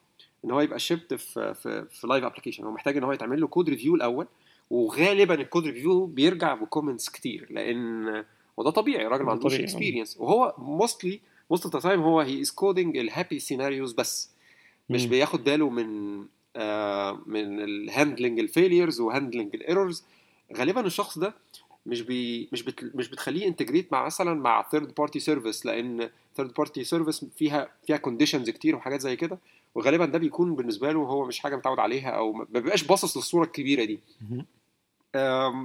إن 0.45 0.51
هو 0.51 0.61
يبقى 0.61 0.79
shipped 0.79 1.13
في 1.13 1.53
في 1.53 1.85
في 1.89 2.07
live 2.07 2.23
application 2.23 2.63
هو 2.63 2.71
محتاج 2.71 2.97
إن 2.97 3.03
هو 3.03 3.11
يتعمل 3.11 3.41
له 3.41 3.47
code 3.47 3.69
review 3.69 3.95
الأول 3.95 4.27
وغالبا 4.69 5.33
ال 5.33 5.39
code 5.39 5.65
review 5.65 6.05
بيرجع 6.05 6.53
ب 6.53 6.59
comments 6.59 7.09
كتير 7.09 7.47
لأن 7.51 8.23
وده 8.57 8.69
طبيعي 8.69 9.07
الراجل 9.07 9.23
ما 9.23 9.31
عندوش. 9.31 9.53
experience 9.53 10.17
وهو 10.17 10.55
mostly 10.57 11.19
most 11.51 11.63
of 11.65 11.73
the 11.73 11.79
time 11.79 12.01
هو 12.01 12.19
he 12.19 12.41
is 12.41 12.51
coding 12.51 12.97
ال 12.97 13.04
happy 13.04 13.39
scenarios 13.39 13.93
بس. 13.93 14.29
مش. 14.89 15.05
بياخد 15.05 15.43
باله 15.43 15.69
من 15.69 16.19
آه 16.55 17.19
من 17.25 17.59
ال 17.63 17.72
handling 17.72 18.39
ال 18.39 18.46
failures 18.46 18.99
و 18.99 19.05
handling 19.05 19.55
ال 19.55 19.62
errors 19.62 20.03
غالبا 20.57 20.81
الشخص 20.85 21.19
ده 21.19 21.33
مش 21.85 22.01
بي 22.01 22.49
مش 22.51 22.63
بت 22.63 22.95
مش 22.95 23.09
بتخليه 23.09 23.47
integrate 23.47 23.91
مع 23.93 24.05
مثلا 24.05 24.33
مع 24.33 24.67
third 24.71 24.95
party 24.95 25.19
service 25.19 25.65
لأن 25.65 26.09
third 26.35 26.53
party 26.53 26.83
service 26.83 27.25
فيها 27.37 27.69
فيها 27.87 27.97
conditions 27.97 28.49
كتير 28.49 28.75
وحاجات 28.75 29.01
زي 29.01 29.15
كده. 29.15 29.39
وغالبا 29.75 30.05
ده 30.05 30.17
بيكون 30.17 30.55
بالنسبة 30.55 30.91
له 30.91 30.99
هو 30.99 31.25
مش 31.25 31.39
حاجة 31.39 31.55
متعود 31.55 31.79
عليها 31.79 32.09
أو 32.09 32.33
ما 32.33 32.43
بيبقاش 32.49 32.83
باصص 32.83 33.17
للصورة 33.17 33.43
الكبيرة 33.45 33.83
دي. 33.83 33.99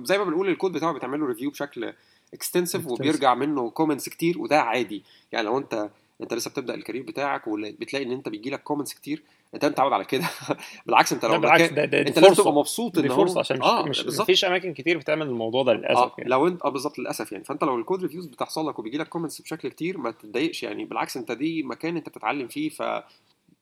زي 0.05 0.19
ما 0.19 0.25
بنقول 0.25 0.49
الكود 0.49 0.73
بتاعه 0.73 0.93
بيتعمل 0.93 1.21
له 1.21 1.27
review 1.27 1.51
بشكل 1.51 1.93
extensive. 2.35 2.87
وبيرجع 2.87 3.35
منه 3.35 3.71
comments 3.71 4.09
كتير 4.09 4.39
وده 4.39 4.61
عادي. 4.61 5.03
يعني 5.33 5.47
لو 5.47 5.59
انت 5.59 5.91
انت 6.21 6.35
لسه 6.35 6.51
بتبدأ 6.51 6.75
ال 6.75 6.79
career 6.79 7.03
بتاعك 7.03 7.47
وبتلاقي 7.47 8.05
إن 8.05 8.13
انت 8.13 8.29
بيجي 8.29 8.51
لك 8.51 8.63
comments 8.63 8.95
كتير 8.95 9.23
انت 9.55 9.65
متعود 9.65 9.93
على 9.93 10.05
كده. 10.05 10.25
بالعكس 10.87 11.13
انت 11.13 11.25
لو 11.25 11.39
بالعكس 11.41 11.73
ده 11.73 11.85
ده 11.85 12.01
انت 12.01 12.19
لازم 12.19 12.19
تبقى 12.19 12.35
فرصه 12.35 12.51
مبسوط 12.53 12.99
إن 12.99 13.05
دي 13.05 13.11
هو 13.11 13.17
فرصة 13.17 13.41
عشان 13.41 13.57
مش 13.59 13.63
آه 13.65 13.83
مش 13.83 14.03
بالظبط. 14.03 14.23
مفيش 14.23 14.45
أماكن 14.45 14.75
كتير 14.75 14.99
بتعمل 14.99 15.27
الموضوع 15.27 15.63
ده 15.63 15.73
للأسف 15.73 15.99
آه 15.99 16.15
يعني. 16.19 16.31
لو 16.31 16.47
انت 16.47 16.63
آه 16.63 16.69
بالظبط 16.69 16.99
للأسف 16.99 17.33
يعني. 17.33 17.45
فأنت 17.45 17.65
لو 17.65 17.79
ال 17.79 17.84
code 17.84 18.03
reviews 18.03 18.27
بتحصل 18.27 18.69
لك 18.69 18.79
وبيجي 18.79 18.99
لك 18.99 19.09
comments 19.09 19.41
بشكل 19.41 19.69
كتير 19.69 19.99
ما 19.99 20.11
تتضايقش 20.11 20.63
يعني. 20.63 20.85
بالعكس 20.85 21.17
انت 21.17 21.33
دي 21.33 21.63
مكان 21.63 21.97
انت 21.97 22.09
بتتعلم 22.09 22.49
فيه 22.49 22.69
ف 22.69 22.83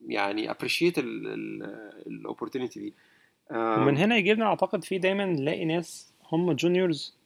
يعني 0.07 0.51
appreciate 0.51 0.97
ال 2.07 2.13
opportunity 2.13 2.79
دي. 2.79 2.93
ومن 3.51 3.97
هنا 3.97 4.17
يجيبنا 4.17 4.45
أعتقد 4.45 4.83
في 4.83 4.97
دايما 4.97 5.25
نلاقي 5.25 5.65
ناس 5.65 6.13
هم 6.31 6.51
juniors 6.51 7.18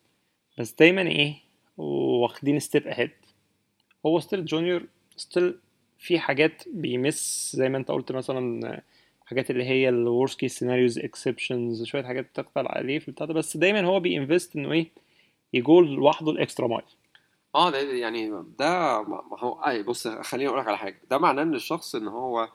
بس 0.58 0.74
دايما 0.74 1.02
إيه 1.02 1.36
واخدين 1.78 2.60
step 2.60 2.88
ahead 2.88 3.12
هو 4.06 4.20
still 4.20 4.46
junior 4.46 4.84
still 5.16 5.60
في 6.00 6.20
حاجات 6.20 6.64
بي 6.74 7.00
miss 7.00 7.52
زي 7.56 7.70
ما 7.70 7.78
أنت 7.78 7.92
قلت 7.92 8.12
مثلا 8.12 8.82
حاجات 9.26 9.52
اللي 9.52 9.64
هي 9.64 9.90
ال 9.90 9.98
worst 9.98 10.40
case 10.40 10.60
scenarios 10.60 11.00
exceptions 11.00 11.84
شوية 11.84 12.04
حاجات 12.04 12.28
تقبل 12.34 12.68
عليه 12.68 13.00
في 13.00 13.08
البتاع 13.08 13.26
بس 13.26 13.58
دايما 13.58 13.82
هو 13.86 14.00
بي 14.00 14.14
invest 14.14 14.56
إنه 14.56 14.72
إيه 14.72 14.88
ي 15.54 15.67
go 15.67 15.94
لوحده 15.94 16.32
ال 16.32 16.38
extra 16.38 16.68
mile 16.68 16.84
آه 17.56 17.70
ده 17.70 17.80
يعني 17.82 18.30
ده 18.60 19.02
ما 19.02 19.38
هو 19.40 19.54
أي 19.54 19.84
بص 19.84 20.08
خليني 20.08 20.48
أقول 20.50 20.60
لك 20.60 20.68
على 20.68 20.78
حاجة. 20.78 21.02
ده 21.10 21.18
معناه 21.18 21.44
إن 21.44 21.56
الشخص 21.56 21.96
إن 21.96 22.08
هو 22.08 22.50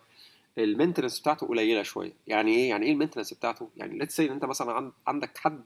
ال 0.58 0.63
maintenance 0.63 1.20
بتاعته 1.20 1.46
قليلة 1.46 1.82
شوية. 1.82 2.12
يعني 2.26 2.54
إيه؟ 2.54 2.68
يعني 2.68 2.86
إيه 2.86 2.92
ال 2.92 2.96
maintenance 2.96 3.34
بتاعته؟ 3.34 3.68
يعني 3.76 3.98
let's 3.98 4.16
say 4.16 4.26
إن 4.26 4.32
أنت 4.32 4.44
مثلا 4.44 4.72
عند 4.72 4.92
عندك 5.06 5.38
حد 5.38 5.62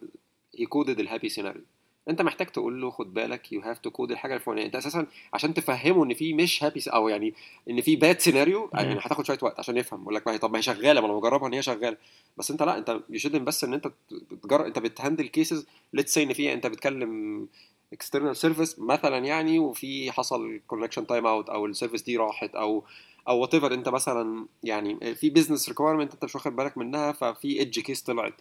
ي 0.58 0.66
code 0.66 1.00
ال 1.00 1.05
happy 1.05 1.28
scenario 1.28 1.62
انت 2.08 2.22
محتاج 2.22 2.46
تقول 2.46 2.80
له 2.80 2.90
خد 2.90 3.14
بالك 3.14 3.52
you 3.52 3.60
have 3.60 3.78
to 3.78 3.90
code 3.90 4.10
الحاجة 4.10 4.34
الفلانية. 4.34 4.66
انت 4.66 4.76
أساسا 4.76 5.06
عشان 5.32 5.54
تفهمه 5.54 6.04
ان 6.04 6.14
في 6.14 6.34
مش 6.34 6.64
happy 6.64 6.82
أو 6.86 7.08
يعني 7.08 7.34
ان 7.70 7.80
في 7.80 7.96
bad 7.96 8.20
scenario 8.20 8.70
يعني 8.74 8.98
هتاخد 9.00 9.26
شوية 9.26 9.38
وقت 9.42 9.58
عشان 9.58 9.76
يفهم. 9.76 10.02
يقول 10.02 10.14
لك 10.14 10.26
ما 10.26 10.32
هي 10.34 10.38
طب 10.38 10.52
ما 10.52 10.58
هي 10.58 10.62
شغالة 10.62 11.00
ما 11.00 11.06
أنا 11.06 11.14
مجربها 11.16 11.48
ان 11.48 11.54
هي 11.54 11.62
شغالة. 11.62 11.96
بس 12.36 12.50
انت 12.50 12.62
لا 12.62 12.78
انت 12.78 13.00
يشد 13.10 13.36
بس 13.36 13.64
ان 13.64 13.74
انت 13.74 13.90
بتجرب 14.10 14.66
انت 14.66 14.78
بت 14.78 14.90
handle 14.90 15.26
cases 15.26 15.66
let's 15.92 16.14
say 16.14 16.22
ان 16.22 16.32
في 16.32 16.52
انت 16.52 16.66
بتكلم 16.66 17.48
external 17.92 18.36
service 18.36 18.78
مثلا 18.78 19.18
يعني 19.18 19.58
وفي 19.58 20.12
حصل 20.12 20.60
connection 20.66 21.06
time 21.06 21.26
out 21.26 21.50
أو 21.50 21.66
ال 21.66 21.71
service 21.71 22.02
دي 22.02 22.16
راحت 22.16 22.54
أو 22.54 22.84
أو 23.28 23.38
what 23.38 23.54
انت 23.54 23.88
مثلا 23.88 24.46
يعني 24.64 25.14
في 25.14 25.30
business 25.30 25.68
requirement 25.68 26.12
انت 26.12 26.24
مش 26.24 26.34
واخد 26.34 26.56
بالك 26.56 26.78
منها 26.78 27.12
ففي 27.12 27.58
edge 27.58 27.80
case 27.80 28.02
طلعت. 28.02 28.34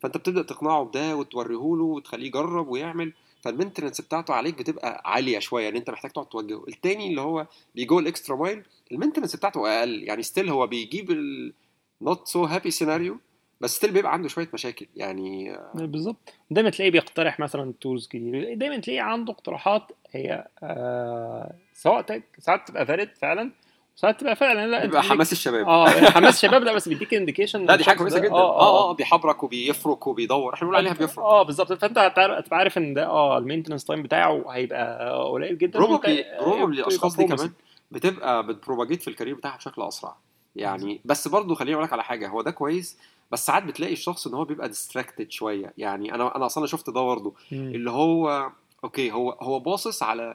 فأنت 0.00 0.16
بتبدأ 0.16 0.42
تقنعه 0.42 0.84
بده 0.84 1.16
وتوريه 1.16 1.76
له 1.76 1.84
وتخليه 1.84 2.26
يجرب 2.26 2.68
ويعمل 2.68 3.12
فال 3.42 3.51
maintenance 3.51 4.00
بتاعته 4.00 4.34
عليك 4.34 4.58
بتبقى 4.58 5.02
عالية 5.04 5.38
شوية 5.38 5.68
إن 5.68 5.76
أنت 5.76 5.90
محتاج 5.90 6.10
تقعد 6.10 6.26
توجهه. 6.26 6.64
التاني 6.68 7.06
اللي 7.08 7.20
هو 7.20 7.46
بي 7.74 7.86
go 7.86 7.98
ال 7.98 8.04
extra 8.04 8.36
mile 8.36 8.62
ال 8.92 8.96
maintenance 8.96 9.36
بتاعته 9.36 9.78
أقل. 9.78 10.02
يعني 10.02 10.22
still 10.22 10.50
هو 10.50 10.66
بيجيب 10.66 11.10
ال 12.00 12.07
not 12.07 12.28
so 12.28 12.44
happy 12.44 12.70
scenario 12.70 13.18
بس 13.60 13.76
still 13.76 13.90
بيبقى 13.92 14.12
عنده 14.12 14.28
شوية 14.28 14.48
مشاكل. 14.54 14.86
يعني 14.96 15.58
بالظبط. 15.74 16.34
دايما 16.50 16.70
تلاقيه 16.70 16.90
بيقترح 16.90 17.40
مثلا 17.40 17.72
tools 17.80 18.08
جديده 18.14 18.54
دايما 18.54 18.76
تلاقيه 18.76 19.00
عنده 19.00 19.32
اقتراحات 19.32 19.92
هي 20.10 20.46
آه 20.62 21.54
سواء 21.74 22.22
ساعات 22.38 22.68
تبقى 22.68 22.86
valid 22.86 23.08
فعلا 23.16 23.50
وساعات 24.00 24.20
تبقى 24.20 24.36
فعلا 24.36 24.66
لا 24.66 24.80
بيبقى 24.86 25.02
حماس 25.02 25.32
الشباب. 25.32 25.68
آه 25.68 25.88
حماس 25.88 26.34
الشباب 26.44 26.62
لا 26.62 26.72
بس 26.72 26.88
بيديك 26.88 27.14
indication 27.14 27.66
لا 27.66 27.76
دي 27.76 27.84
حاجة 27.84 27.96
كويسة 27.98 28.18
جدا. 28.18 28.32
آه 28.32 28.60
آه. 28.90 28.92
بيفرك 28.94 29.42
وبيفرك 29.42 30.06
وبيدور. 30.06 30.54
إحنا 30.54 30.66
بنقول 30.68 30.76
عليها 30.76 30.92
بيفرك. 30.92 31.24
آه 31.24 31.42
بالظبط. 31.42 31.72
فأنت 31.72 31.98
هتبقى 31.98 32.44
عارف 32.52 32.78
إن 32.78 32.94
ده 32.94 33.06
آه 33.06 33.38
ال 33.38 33.42
maintenance 33.42 33.84
time 33.84 34.02
بتاعه 34.02 34.44
هيبقى 34.50 35.14
قليل 35.30 35.58
جدا. 35.58 35.78
probably 35.78 36.22
وأنت- 36.24 36.42
probably 36.42 36.78
يبقى 36.78 36.88
الأشخاص 36.88 37.16
دي. 37.16 37.24
كمان 37.24 37.50
بتبقى 37.90 38.46
بت 38.46 38.56
propagate 38.56 39.02
في 39.02 39.08
ال 39.08 39.12
career 39.12 39.34
بتاعها 39.34 39.56
بشكل 39.56 39.82
أسرع. 39.82 40.16
يعني 40.56 41.00
بس 41.04 41.28
برضه 41.28 41.54
خليني 41.54 41.74
أقول 41.74 41.84
لك 41.84 41.92
على 41.92 42.04
حاجة. 42.04 42.28
هو 42.28 42.42
ده 42.42 42.50
كويس 42.50 42.98
بس 43.30 43.46
ساعات 43.46 43.62
بتلاقي 43.62 43.92
الشخص 43.92 44.26
إن 44.26 44.34
هو 44.34 44.44
بيبقى 44.44 44.68
distracted 44.68 45.30
شوية. 45.30 45.72
يعني 45.78 46.14
أنا 46.14 46.36
أنا 46.36 46.46
أصلا 46.46 46.66
شفت 46.66 46.90
ده 46.90 47.00
برضه. 47.00 47.34
اللي 47.52 47.90
هو 47.90 48.50
okay 48.84 49.12
هو 49.12 49.30
هو 49.30 49.58
باصص 49.58 50.02
على 50.02 50.34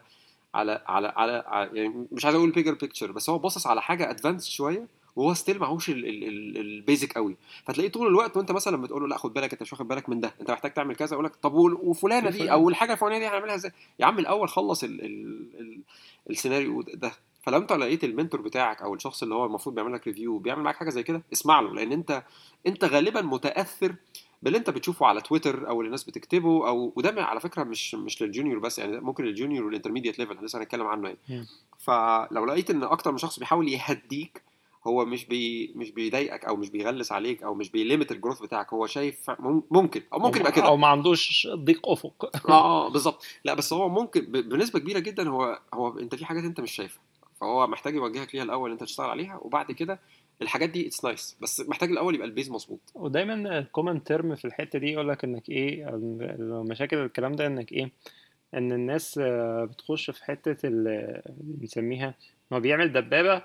على 0.56 0.82
على 0.88 1.14
على, 1.16 1.44
على 1.48 1.70
يعني 1.74 2.08
مش 2.12 2.26
عايز 2.26 2.36
أقول 2.36 2.52
bigger 2.52 2.74
picture 2.74 3.12
بس 3.12 3.30
هو 3.30 3.38
باصص 3.38 3.68
على 3.68 3.82
حاجة 3.82 4.10
advanced 4.10 4.50
شوية 4.50 4.88
وهو 5.16 5.34
still 5.34 5.60
معهوش 5.60 5.90
ال 5.90 6.10
basic 6.10 7.14
قوي. 7.14 7.38
فتلاقيه 7.66 7.92
طول 7.92 8.08
الوقت 8.08 8.38
وأنت 8.38 8.52
مثلا 8.52 8.78
بتقول 8.82 9.02
له 9.02 9.08
لا 9.08 9.18
خد 9.18 9.34
بالك 9.34 9.52
أنت 9.54 9.62
مش 9.62 9.74
واخد 9.74 9.88
بالك 9.88 10.10
من 10.10 10.20
ده 10.20 10.34
أنت 10.42 10.52
محتاج 10.52 10.74
تعمل 10.74 10.96
كذا. 10.96 11.14
يقول 11.14 11.26
لك 11.26 11.36
طب 11.36 11.54
وفلانة 11.54 12.30
دي 12.30 12.52
أو 12.52 12.70
الحاجة 12.70 12.94
الفلانية 12.94 13.20
دي 13.20 13.28
هنعملها 13.28 13.56
إزاي؟ 13.56 13.72
يا 14.00 14.06
عم 14.06 14.20
الأول 14.20 14.50
خلص 14.50 14.84
ال 14.84 15.02
ال 15.06 15.50
ال 15.60 15.80
السيناريو 16.30 16.82
ده. 16.82 17.12
فلو 17.44 17.58
أنت 17.58 17.72
لقيت 17.74 18.04
ال 18.04 18.09
mentor 18.09 18.42
بتاعك 18.42 18.82
أو 18.82 18.94
الشخص 18.94 19.24
اللي 19.24 19.36
هو 19.36 19.46
المفروض 19.46 19.76
بيعمل 19.76 19.94
لك 19.94 20.08
review 20.08 20.38
بيعمل 20.38 20.64
معاك 20.64 20.76
حاجة 20.76 20.90
زي 20.90 21.04
كده 21.04 21.22
اسمع 21.34 21.60
له 21.60 21.74
لأن 21.74 21.92
أنت 21.92 22.24
أنت 22.68 22.86
غالبا 22.86 23.22
متأثر 23.22 23.96
باللي 24.46 24.58
انت 24.58 24.70
بتشوفه 24.70 25.06
على 25.06 25.22
تويتر 25.22 25.70
أو 25.70 25.80
اللي 25.82 25.86
الناس 25.88 26.04
بتكتبه 26.04 26.68
أو 26.68 26.94
وده 26.96 27.24
على 27.24 27.40
فكرة 27.40 27.64
مش 27.64 27.96
مش 27.96 28.22
لل 28.22 28.31
junior 28.31 28.60
بس 28.60 28.80
يعني 28.80 29.00
ممكن 29.00 29.24
لل 29.24 29.34
junior 29.34 29.66
وال 29.66 29.73
intermediate 29.73 30.20
level 30.20 30.46
لسه 30.46 30.60
هنتكلم 30.60 30.88
عنه 30.88 31.16
يعني. 31.30 31.46
فلو 31.80 32.46
لقيت 32.46 32.70
إن 32.70 32.84
أكتر 32.84 33.12
من 33.12 33.18
شخص 33.18 33.40
بيحاول 33.40 33.70
يهديك 33.70 34.42
هو 34.88 35.06
مش 35.06 35.26
بي 35.26 35.74
مش 35.76 35.92
بيضايقك 35.92 36.46
أو 36.46 36.56
مش 36.56 36.70
بيغلس 36.70 37.12
عليك 37.12 37.44
أو 37.44 37.54
مش 37.54 37.70
بي 37.72 37.83
limit 37.83 38.12
ال 38.12 38.16
growth 38.16 38.42
بتاعك 38.42 38.74
هو 38.74 38.88
شايف 38.88 39.30
مم- 39.40 39.64
ممكن 39.72 40.02
أو 40.14 40.20
ممكن 40.20 40.40
يبقى 40.40 40.52
كده. 40.52 40.66
أو 40.66 40.78
ما 40.78 40.88
عندوش 40.88 41.48
ضيق 41.54 41.90
أفق. 41.90 42.26
آه 42.50 42.86
آه 42.86 42.90
بالظبط. 42.90 43.26
لا 43.46 43.54
بس 43.54 43.74
هو 43.74 43.90
ممكن 43.90 44.22
بنسبة 44.26 44.80
كبيرة 44.80 45.00
جدا 45.00 45.30
هو 45.30 45.60
هو 45.74 46.00
أنت 46.00 46.16
في 46.16 46.26
حاجات 46.26 46.44
أنت 46.44 46.60
مش 46.62 46.72
شايفها 46.72 47.02
فهو 47.42 47.68
محتاج 47.68 47.96
يوجهك 47.96 48.36
ليها 48.36 48.44
الأول 48.44 48.72
أنت 48.72 48.84
تشتغل 48.84 49.10
عليها 49.10 49.40
وبعد 49.42 49.72
كده 49.72 50.00
الحاجات 50.42 50.70
دي 50.70 50.88
it's 50.88 51.06
nice 51.06 51.38
بس 51.42 51.62
محتاج 51.70 51.90
الأول 51.92 52.16
يبقى 52.16 52.28
ال 52.28 52.32
base 52.32 52.50
مظبوط. 52.52 52.80
ودايما 52.96 53.60
ال 53.60 53.66
common 53.66 54.04
term 54.04 54.36
في 54.36 54.46
الحتة 54.46 54.80
دي 54.80 54.92
يقول 54.92 55.10
لك 55.10 55.24
إنك 55.24 55.50
إيه 55.50 55.90
المشاكل 55.90 56.98
الكلام 56.98 57.36
ده 57.36 57.48
إنك 57.48 57.72
إيه 57.72 57.92
إن 58.54 58.72
الناس 58.72 59.18
آه، 59.18 59.66
بتخش 59.66 60.12
في 60.12 60.24
حتة 60.26 60.68
ال- 60.68 60.88
اللي 61.30 61.58
بنسميها 61.58 62.16
هو 62.54 62.60
بيعمل 62.60 62.94
دبابة 62.94 63.44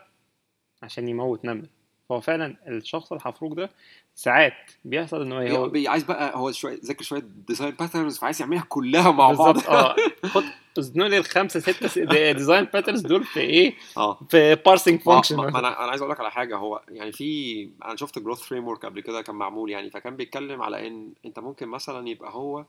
عشان 0.82 1.08
يموت 1.08 1.44
نمل. 1.44 1.66
فهو 2.10 2.20
فعلا 2.20 2.56
الشخص 2.68 3.12
الحفروك 3.12 3.56
ده 3.56 3.70
ساعات 4.14 4.52
بيحصل 4.84 5.22
إن 5.22 5.32
هو 5.32 5.68
بي- 5.68 5.86
هو 5.88 5.90
عايز 5.92 6.02
بقى 6.04 6.36
هو 6.36 6.52
شوية 6.52 6.80
ذاكر 6.84 7.04
شوية 7.04 7.22
design 7.48 7.70
patterns 7.70 8.18
فعايز 8.18 8.40
يعملها 8.40 8.64
كلها 8.68 9.10
مع 9.10 9.32
بعض. 9.32 9.54
بالظبط 9.54 9.68
آه. 9.70 9.96
خد 10.34 10.42
اذنوا 10.78 11.08
لي 11.08 11.18
الخمسة 11.18 11.60
ستة 11.60 12.32
design 12.32 12.64
patterns 12.64 13.00
دول 13.00 13.24
في 13.24 13.40
إيه؟ 13.40 13.74
آه. 13.96 14.20
في 14.30 14.54
parsing 14.54 15.00
function 15.00 15.36
ما 15.36 15.48
أنا 15.48 15.58
أنا 15.82 15.90
عايز 15.90 16.00
أقول 16.02 16.12
لك 16.12 16.20
على 16.20 16.30
حاجة. 16.30 16.56
هو 16.56 16.82
يعني 16.88 17.12
في 17.12 17.68
أنا 17.84 17.96
شفت 17.96 18.18
growth 18.18 18.40
framework 18.40 18.86
قبل 18.86 19.00
كده 19.00 19.22
كان 19.22 19.34
معمول 19.34 19.70
يعني 19.70 19.90
فكان 19.90 20.16
بيتكلم 20.16 20.62
على 20.62 20.86
إن 20.86 21.12
أنت 21.26 21.38
ممكن 21.38 21.68
مثلا 21.68 22.08
يبقى 22.08 22.30
هو 22.34 22.64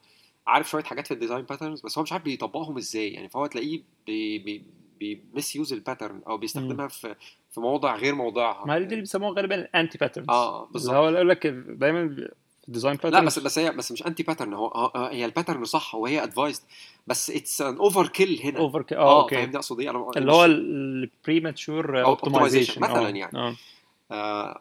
عارف 0.48 0.69
شوية 0.69 0.83
حاجات 0.83 1.07
في 1.07 1.13
ال 1.13 1.18
design 1.18 1.41
patterns 1.41 1.82
بس 1.81 1.98
هو 1.98 2.03
مش 2.03 2.12
عارف 2.12 2.24
بيطبقهم 2.24 2.77
إزاي. 2.77 3.10
يعني 3.13 3.29
فهو 3.29 3.45
تلاقيه 3.45 3.81
بي 4.07 4.38
بي 4.39 4.63
بي 5.01 5.15
misuse 5.15 5.56
ال 5.56 5.74
pattern 5.74 6.22
أو 6.27 6.38
بيستخدمها 6.38 6.88
في 6.88 7.15
في 7.51 7.60
مواضع 7.60 7.96
غير 7.96 8.15
موضعها 8.15 8.65
ما 8.65 8.77
دي 8.79 8.84
اللي 8.84 8.96
بيسموها 8.96 9.34
غالبا 9.34 9.55
ال 9.56 9.64
anti 9.64 9.98
patterns 9.98 10.30
آه 10.29 10.65
بالظبط. 10.65 10.96
هو 10.96 11.10
يقول 11.10 11.29
لك 11.29 11.48
دايما 11.48 12.15
في 12.62 12.67
ال 12.68 12.72
design 12.72 12.98
لا 13.03 13.20
بس 13.25 13.39
بس 13.39 13.60
هي 13.60 13.72
بس 13.72 13.91
مش 13.91 14.08
anti 14.08 14.24
pattern 14.24 14.53
هو 14.53 14.91
هي 14.96 15.25
ال 15.25 15.31
pattern 15.31 15.65
صح 15.65 15.96
وهي 15.96 16.24
advised 16.24 16.63
بس 17.08 17.29
it's 17.30 17.62
an 17.62 17.77
overkill 17.77 18.41
هنا. 18.43 18.60
over 18.60 18.86
آه 18.91 18.96
آه 18.96 19.22
okay. 19.22 19.36
فاهمني 19.36 19.55
أقصد 19.55 19.79
إيه؟ 19.79 20.10
اللي 20.17 20.31
هو 20.31 20.46
ال 20.46 20.61
premature 20.61 22.01
أو 22.01 22.05
optimization 22.10 22.82
مثلاً 22.81 23.10
يعني. 23.10 23.38
آه. 23.38 23.55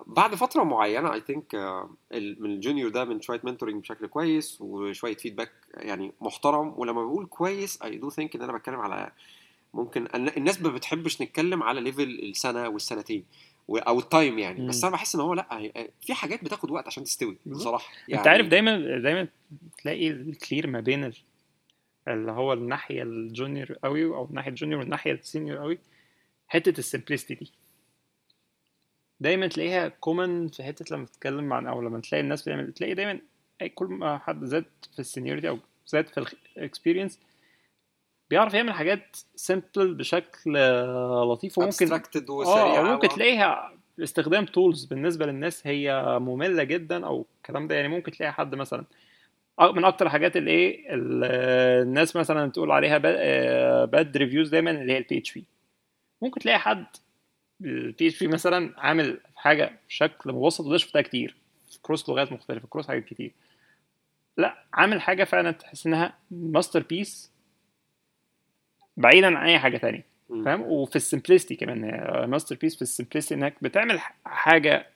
بعد 0.06 0.34
فترة 0.34 0.62
معينة 0.62 1.12
I 1.12 1.20
think 1.20 1.54
آه 1.54 1.90
من 2.12 2.50
ال 2.50 2.56
junior 2.56 2.90
ده 2.90 3.04
من 3.04 3.20
شوية 3.20 3.40
mentoring 3.44 3.82
بشكل 3.82 4.06
كويس 4.06 4.58
وشوية 4.60 5.16
feedback 5.16 5.52
يعني 5.74 6.12
محترم 6.20 6.74
ولما 6.76 7.04
بقول 7.04 7.26
كويس 7.26 7.82
I 7.82 7.98
do 7.98 8.10
think 8.10 8.36
إن 8.36 8.42
أنا 8.42 8.52
بتكلم 8.52 8.80
على 8.80 9.12
ممكن 9.74 10.06
الن- 10.14 10.32
الناس 10.36 10.62
ما 10.62 10.68
بتحبش 10.68 11.22
نتكلم 11.22 11.62
على 11.62 11.80
level 11.80 12.02
السنة 12.02 12.68
والسنتين 12.68 13.24
أو 13.70 13.98
ال 13.98 14.06
time 14.06 14.38
يعني 14.38 14.60
مم. 14.60 14.68
بس 14.68 14.84
أنا 14.84 14.92
بحس 14.92 15.14
إن 15.14 15.20
هو 15.20 15.34
لأ 15.34 15.70
في 16.00 16.14
حاجات 16.14 16.44
بتاخد 16.44 16.70
وقت 16.70 16.86
عشان 16.86 17.04
تستوي. 17.04 17.36
بصراحة 17.46 17.92
أنت 18.12 18.26
عارف 18.26 18.46
دايما 18.46 18.98
دايما 18.98 19.28
تلاقي 19.78 20.10
ال 20.10 20.19
clear 20.19 20.66
ما 20.66 20.80
بين 20.80 21.04
ال- 21.04 21.16
اللي 22.08 22.32
هو 22.32 22.52
الناحية 22.52 23.02
ال 23.02 23.12
junior 23.12 23.72
قوي 23.84 24.04
أو 24.04 24.24
الناحية 24.24 24.50
ال 24.50 24.54
junior 24.54 24.80
والناحية 24.80 25.12
ال 25.12 25.19
senior 25.19 25.58
قوي 25.58 25.78
حتة 26.48 26.78
ال 26.78 26.83
simplicity 26.83 27.34
دي 27.34 27.52
دايما 29.20 29.46
تلاقيها 29.46 29.88
common 29.88 30.48
في 30.48 30.62
حتة 30.62 30.96
لما 30.96 31.06
تتكلم 31.06 31.52
عن 31.52 31.66
أو 31.66 31.82
لما 31.82 32.00
تلاقي 32.00 32.22
الناس 32.22 32.42
بتعمل 32.42 32.72
تلاقي 32.72 32.94
دايما 32.94 33.20
اي 33.62 33.68
كل 33.68 33.86
ما 33.86 34.18
حد 34.18 34.44
زاد 34.44 34.64
في 34.92 34.98
ال 34.98 35.03
seniority 35.03 35.48
أو 35.48 35.58
زاد 35.86 36.06
في 36.06 36.26
ال 36.56 36.62
experience 36.62 37.18
بيعرف 38.30 38.54
يعمل 38.54 38.72
حاجات 38.72 39.16
simple 39.36 39.94
بشكل 39.94 40.56
آه، 40.56 41.24
لطيف 41.32 41.58
وممكن 41.58 41.86
وسريعه 42.30 42.78
أو 42.78 42.84
ممكن 42.84 43.08
تلاقيها 43.08 43.72
استخدام 44.02 44.44
tools 44.44 44.84
بالنسبة 44.84 45.26
للناس 45.26 45.66
هي 45.66 46.02
مملة 46.20 46.62
جدا 46.62 47.06
أو 47.06 47.26
الكلام 47.36 47.68
ده. 47.68 47.74
يعني 47.74 47.88
ممكن 47.88 48.12
تلاقي 48.12 48.32
حد 48.32 48.54
مثلا 48.54 48.84
من 49.60 49.84
أكتر 49.84 50.06
الحاجات 50.06 50.36
اللي 50.36 50.50
إيه 50.50 50.94
ال- 50.94 51.24
الناس 51.88 52.16
مثلا 52.16 52.50
تقول 52.50 52.70
عليها 52.70 52.98
bad 53.84 54.16
reviews 54.16 54.48
دايما 54.48 54.70
اللي 54.70 54.92
هي 54.92 54.98
ال 54.98 55.18
PHP 55.18 55.44
ممكن 56.22 56.40
تلاقي 56.40 56.58
حد 56.58 56.86
ال 57.60 58.08
PHP 58.08 58.28
مثلا 58.28 58.74
عامل 58.80 59.20
حاجة 59.36 59.72
بشكل 59.88 60.32
مبسط 60.32 60.64
وده 60.66 60.76
شفتها 60.76 61.02
كتير. 61.02 61.36
في 61.70 61.78
cross 61.82 62.08
لغات 62.08 62.32
مختلفة 62.32 62.66
cross 62.70 62.88
حاجات 62.88 63.04
كتير. 63.04 63.32
لا 64.36 64.64
عامل 64.74 65.00
حاجة 65.00 65.24
فعلا 65.24 65.50
تحس 65.50 65.86
إنها 65.86 66.12
masterpiece 66.30 67.30
بعيدا 69.00 69.26
عن 69.38 69.46
أي 69.46 69.58
حاجة 69.58 69.76
تانية. 69.76 70.04
فاهم؟ 70.44 70.62
وفي 70.62 70.96
ال 70.96 71.02
simplicity 71.02 71.56
كمان 71.56 71.80
masterpiece 72.30 72.76
في 72.76 72.82
ال 72.82 72.87
simplicity 72.87 73.34
إنك 73.34 73.54
بتعمل 73.62 74.00
حاجة 74.24 74.86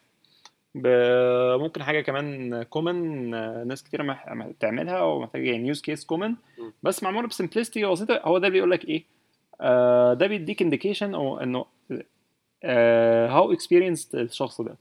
ب- 0.74 1.56
ممكن 1.60 1.82
حاجة 1.82 2.00
كمان 2.00 2.62
common 2.62 3.30
ناس 3.68 3.82
كتير 3.84 4.02
مح- 4.02 4.28
مح- 4.32 4.50
تعملها 4.60 5.00
ومحتاجة 5.02 5.50
يعني 5.50 5.68
use 5.68 5.80
case 5.80 6.04
common. 6.04 6.34
بس 6.82 7.02
معمولة 7.02 7.28
ب 7.28 7.34
simplicity 7.34 7.84
بسيطة 7.86 8.20
هو 8.24 8.38
ده 8.38 8.48
بيقول 8.48 8.70
لك 8.70 8.84
إيه؟ 8.84 9.04
آه 9.60 10.14
ده 10.14 10.26
بيديك 10.26 10.62
indication 10.62 11.14
أو 11.14 11.38
إنه 11.38 11.64
how 13.28 13.52
experienced 13.52 14.16
الشخص 14.18 14.60
ده. 14.60 14.76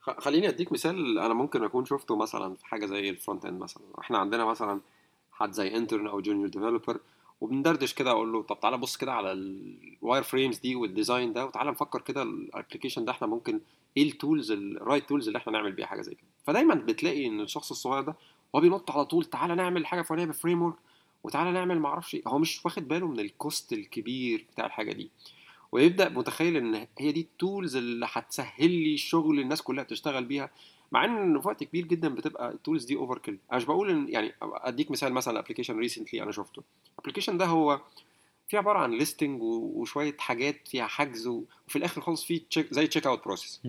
خليني 0.00 0.48
أديك 0.48 0.72
مثال 0.72 1.18
أنا 1.18 1.34
ممكن 1.34 1.64
أكون 1.64 1.84
شفته 1.84 2.16
مثلا 2.16 2.54
في 2.54 2.66
حاجة 2.66 2.86
زي 2.86 3.10
ال 3.10 3.16
front 3.16 3.44
end 3.44 3.60
مثلا. 3.62 3.82
إحنا 4.00 4.18
عندنا 4.18 4.44
مثلا 4.44 4.80
حد 5.32 5.52
زي 5.52 5.76
intern 5.76 6.06
أو 6.06 6.20
junior 6.20 6.48
developer 6.48 7.00
وبندردش 7.42 7.94
كده 7.94 8.10
أقول 8.10 8.32
له 8.32 8.42
طب 8.42 8.60
تعالى 8.60 8.78
بص 8.78 8.96
كده 8.96 9.12
على 9.12 9.32
ال 9.32 10.22
wireframes 10.22 10.58
دي 10.58 10.76
وال 10.76 10.90
design 10.90 11.32
ده 11.32 11.46
وتعالى 11.46 11.70
نفكر 11.70 12.00
كده 12.00 12.22
ال 12.22 12.29
application 12.29 13.04
ده 13.04 13.12
إحنا 13.12 13.26
ممكن 13.26 13.60
إيه 13.96 14.02
ال 14.10 14.17
tools 14.17 14.50
ال 14.50 14.60
right 14.60 15.08
tools 15.08 15.26
اللي 15.26 15.36
إحنا 15.38 15.52
نعمل 15.52 15.72
بيها 15.72 15.86
حاجة 15.86 16.00
زي 16.02 16.14
كده. 16.14 16.26
فدايما 16.46 16.74
بتلاقي 16.74 17.26
إن 17.26 17.40
الشخص 17.40 17.70
الصغير 17.70 18.02
ده 18.02 18.14
هو 18.56 18.60
بينط 18.60 18.90
على 18.90 19.04
طول 19.04 19.24
تعالى 19.24 19.54
نعمل 19.54 19.86
حاجة 19.86 20.02
فلانية 20.02 20.24
ب 20.24 20.62
framework 20.62 20.74
وتعالى 21.24 21.52
نعمل 21.52 21.78
معرفش 21.80 22.14
إيه. 22.14 22.22
هو 22.26 22.38
مش 22.38 22.64
واخد 22.64 22.88
باله 22.88 23.06
من 23.08 23.20
ال 23.20 23.30
cost 23.30 23.72
الكبير 23.72 24.46
بتاع 24.52 24.66
الحاجة 24.66 24.92
دي. 24.92 25.10
ويبدأ 25.72 26.08
متخيل 26.08 26.56
إن 26.56 26.86
هي 26.98 27.12
دي 27.12 27.20
ال 27.20 27.29
tools 27.29 27.76
اللي 27.76 28.06
هتسهل 28.12 28.70
لي 28.70 28.94
الشغل 28.94 29.40
الناس 29.40 29.62
كلها 29.62 29.84
بتشتغل 29.84 30.24
بيها. 30.24 30.50
مع 30.92 31.04
إن 31.04 31.40
في 31.40 31.48
وقت 31.48 31.64
كبير 31.64 31.86
جدا 31.86 32.08
بتبقى 32.08 32.50
ال 32.50 32.56
tools 32.56 32.84
دي 32.84 32.96
overkill 32.96 33.38
أنا 33.50 33.56
مش 33.56 33.64
بقول 33.64 33.90
ان 33.90 34.08
يعني 34.08 34.32
أديك 34.42 34.90
مثال 34.90 35.12
مثلا 35.12 35.38
application 35.38 35.78
recently 35.78 36.22
أنا 36.22 36.32
شفته. 36.32 36.62
ال 36.98 37.01
application 37.01 37.38
ده 37.38 37.44
هو 37.46 37.80
في 38.48 38.56
عبارة 38.56 38.78
عن 38.78 38.90
listing 38.92 39.42
وشوية 39.42 40.16
حاجات 40.18 40.68
فيها 40.68 40.86
حجز 40.86 41.26
وفي 41.26 41.76
الآخر 41.76 42.00
خالص 42.00 42.24
في 42.24 42.38
check 42.38 42.74
زي 42.74 42.86
checkout 42.86 43.24
process 43.24 43.60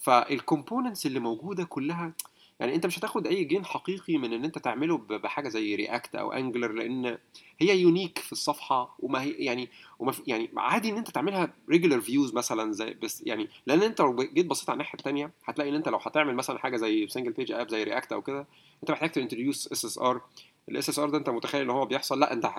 فال 0.00 0.18
components 0.18 1.06
اللي 1.06 1.20
موجودة 1.20 1.64
كلها 1.64 2.12
يعني 2.60 2.74
انت 2.74 2.86
مش 2.86 2.98
هتاخد 2.98 3.26
اي 3.26 3.44
gain 3.44 3.64
حقيقي 3.64 4.18
من 4.18 4.32
ان 4.32 4.44
انت 4.44 4.58
تعمله 4.58 4.98
بحاجة 4.98 5.48
زي 5.48 5.74
React 5.74 6.14
أو 6.14 6.32
Angular 6.32 6.72
لأن 6.72 7.18
هي 7.58 7.80
unique 7.80 8.18
في 8.18 8.32
الصفحة 8.32 8.96
وما 8.98 9.22
هي 9.22 9.30
يعني 9.30 9.68
وما 9.98 10.12
في 10.12 10.22
يعني 10.26 10.50
عادي 10.56 10.90
إن 10.90 10.96
انت 10.96 11.10
تعملها 11.10 11.52
regular 11.70 12.00
views 12.00 12.34
مثلا 12.34 12.72
زي 12.72 12.94
بس 13.02 13.22
يعني 13.26 13.48
لأن 13.66 13.82
انت 13.82 14.00
لو 14.00 14.16
جيت 14.16 14.46
بصيت 14.46 14.70
على 14.70 14.74
الناحية 14.74 14.98
الثانية 14.98 15.30
هتلاقي 15.44 15.70
إن 15.70 15.74
انت 15.74 15.88
لو 15.88 15.98
هتعمل 15.98 16.34
مثلا 16.34 16.58
حاجة 16.58 16.76
زي 16.76 17.08
single 17.08 17.32
page 17.32 17.52
app 17.52 17.68
زي 17.68 17.84
React 17.84 18.12
أو 18.12 18.22
كده 18.22 18.46
انت 18.82 18.90
محتاج 18.90 19.10
ت 19.10 19.16
introduce 19.16 19.72
SSR 19.72 20.20
ال 20.68 20.88
SSR 20.88 21.10
ده 21.10 21.18
انت 21.18 21.30
متخيل 21.30 21.62
إن 21.62 21.70
هو 21.70 21.86
بيحصل؟ 21.86 22.20
لا 22.20 22.32
انت 22.32 22.50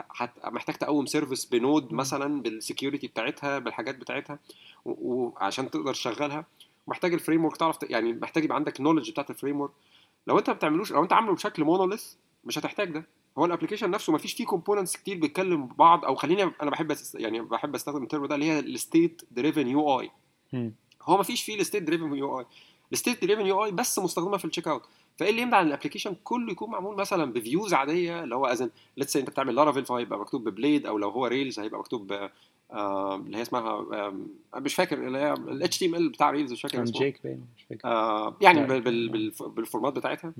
محتاج 0.46 0.75
تقوم 0.75 1.05
service 1.05 1.45
ب 1.45 1.53
Node. 1.53 1.93
مثلا 1.93 2.41
بال 2.41 2.55
security 2.55 3.07
بتاعتها 3.08 3.60
بالحاجات 3.60 3.96
بتاعتها 3.96 4.39
وعشان 4.86 5.72
تقدر 5.72 5.93
تشغلها. 5.93 6.46
محتاج 6.88 7.13
ال 7.13 7.45
framework 7.45 7.57
تعرف 7.57 7.77
يعني 7.83 8.13
محتاج 8.13 8.43
يبقى 8.43 8.55
عندك 8.55 8.81
knowledge 8.81 9.11
بتاعت 9.11 9.29
ال 9.29 9.61
framework 9.61 9.71
لو 10.27 10.39
انت 10.39 10.50
ما 10.50 10.55
بتعملوش 10.55 10.91
لو 10.91 11.03
انت 11.03 11.13
عامله 11.13 11.33
بشكل 11.33 11.63
مونوليث 11.63 12.13
مش 12.43 12.57
هتحتاج 12.59 12.91
ده. 12.91 13.07
هو 13.38 13.45
الابلكيشن 13.45 13.89
نفسه 13.91 14.11
ما 14.11 14.17
فيش 14.17 14.33
فيه 14.33 14.45
كومبوننتس 14.45 14.97
كتير 14.97 15.19
بيتكلم 15.19 15.65
بعض 15.67 16.05
أو 16.05 16.15
خليني 16.15 16.43
أنا 16.43 16.71
بحب 16.71 16.95
يعني 17.15 17.41
بحب 17.41 17.75
أستخدم 17.75 18.03
الترم 18.03 18.25
ده 18.25 18.35
اللي 18.35 18.45
هي 18.45 18.59
الستيت 18.59 19.21
دريفن 19.31 19.67
يو 19.67 20.00
اي. 20.00 20.11
هو 21.03 21.17
ما 21.17 21.23
فيش 21.23 21.43
فيه 21.43 21.59
الستيت 21.59 21.83
دريفن 21.83 22.13
يو 22.15 22.39
اي 22.39 22.45
الستيت 22.93 23.21
دريفن 23.25 23.45
يو 23.45 23.65
اي 23.65 23.71
بس 23.71 24.00
مستخدمة 24.00 24.38
في 24.38 24.45
التشيك 24.45 24.67
اوت 24.67 24.83
فإيه 25.17 25.29
اللي 25.29 25.41
يمنع 25.41 25.61
إن 25.61 25.67
الابلكيشن 25.67 26.15
كله 26.23 26.51
يكون 26.51 26.69
معمول 26.69 26.95
مثلا 26.95 27.33
بفيوز 27.33 27.73
عادية؟ 27.73 28.23
اللي 28.23 28.35
هو 28.35 28.45
ازن 28.45 28.69
ليتس 28.97 29.17
أنت 29.17 29.29
بتعمل 29.29 29.55
لارافيل 29.55 29.85
فهيبقى 29.85 30.19
مكتوب 30.19 30.50
ببليد 30.50 30.85
أو 30.85 30.97
لو 30.97 31.09
هو 31.09 31.25
ريلز 31.25 31.59
هيبقى 31.59 31.79
مكتوب 31.79 32.29
اللي 32.73 33.37
هي 33.37 33.41
اسمها 33.41 33.85
مش 34.55 34.75
فاكر 34.75 35.07
اللي 35.07 35.17
هي 35.17 35.33
الاتش 35.33 35.77
تي 35.77 35.85
ام 35.85 35.95
ال 35.95 36.09
بتاع 36.09 36.31
ريلز 36.31 36.51
مش 36.51 36.61
فاكر 36.61 36.83
اسمه. 36.83 36.99
جيك 36.99 37.19
باين 37.23 37.45
مش 37.57 37.63
فاكر. 37.69 37.87
آه 37.87 38.35
يعني 38.41 38.59
لا، 38.59 38.65
بال 38.67 38.81
بال 38.81 39.05
لا. 39.05 39.11
بال 39.11 39.31
بالفورمات 39.49 39.93
بتاعتها. 39.93 40.33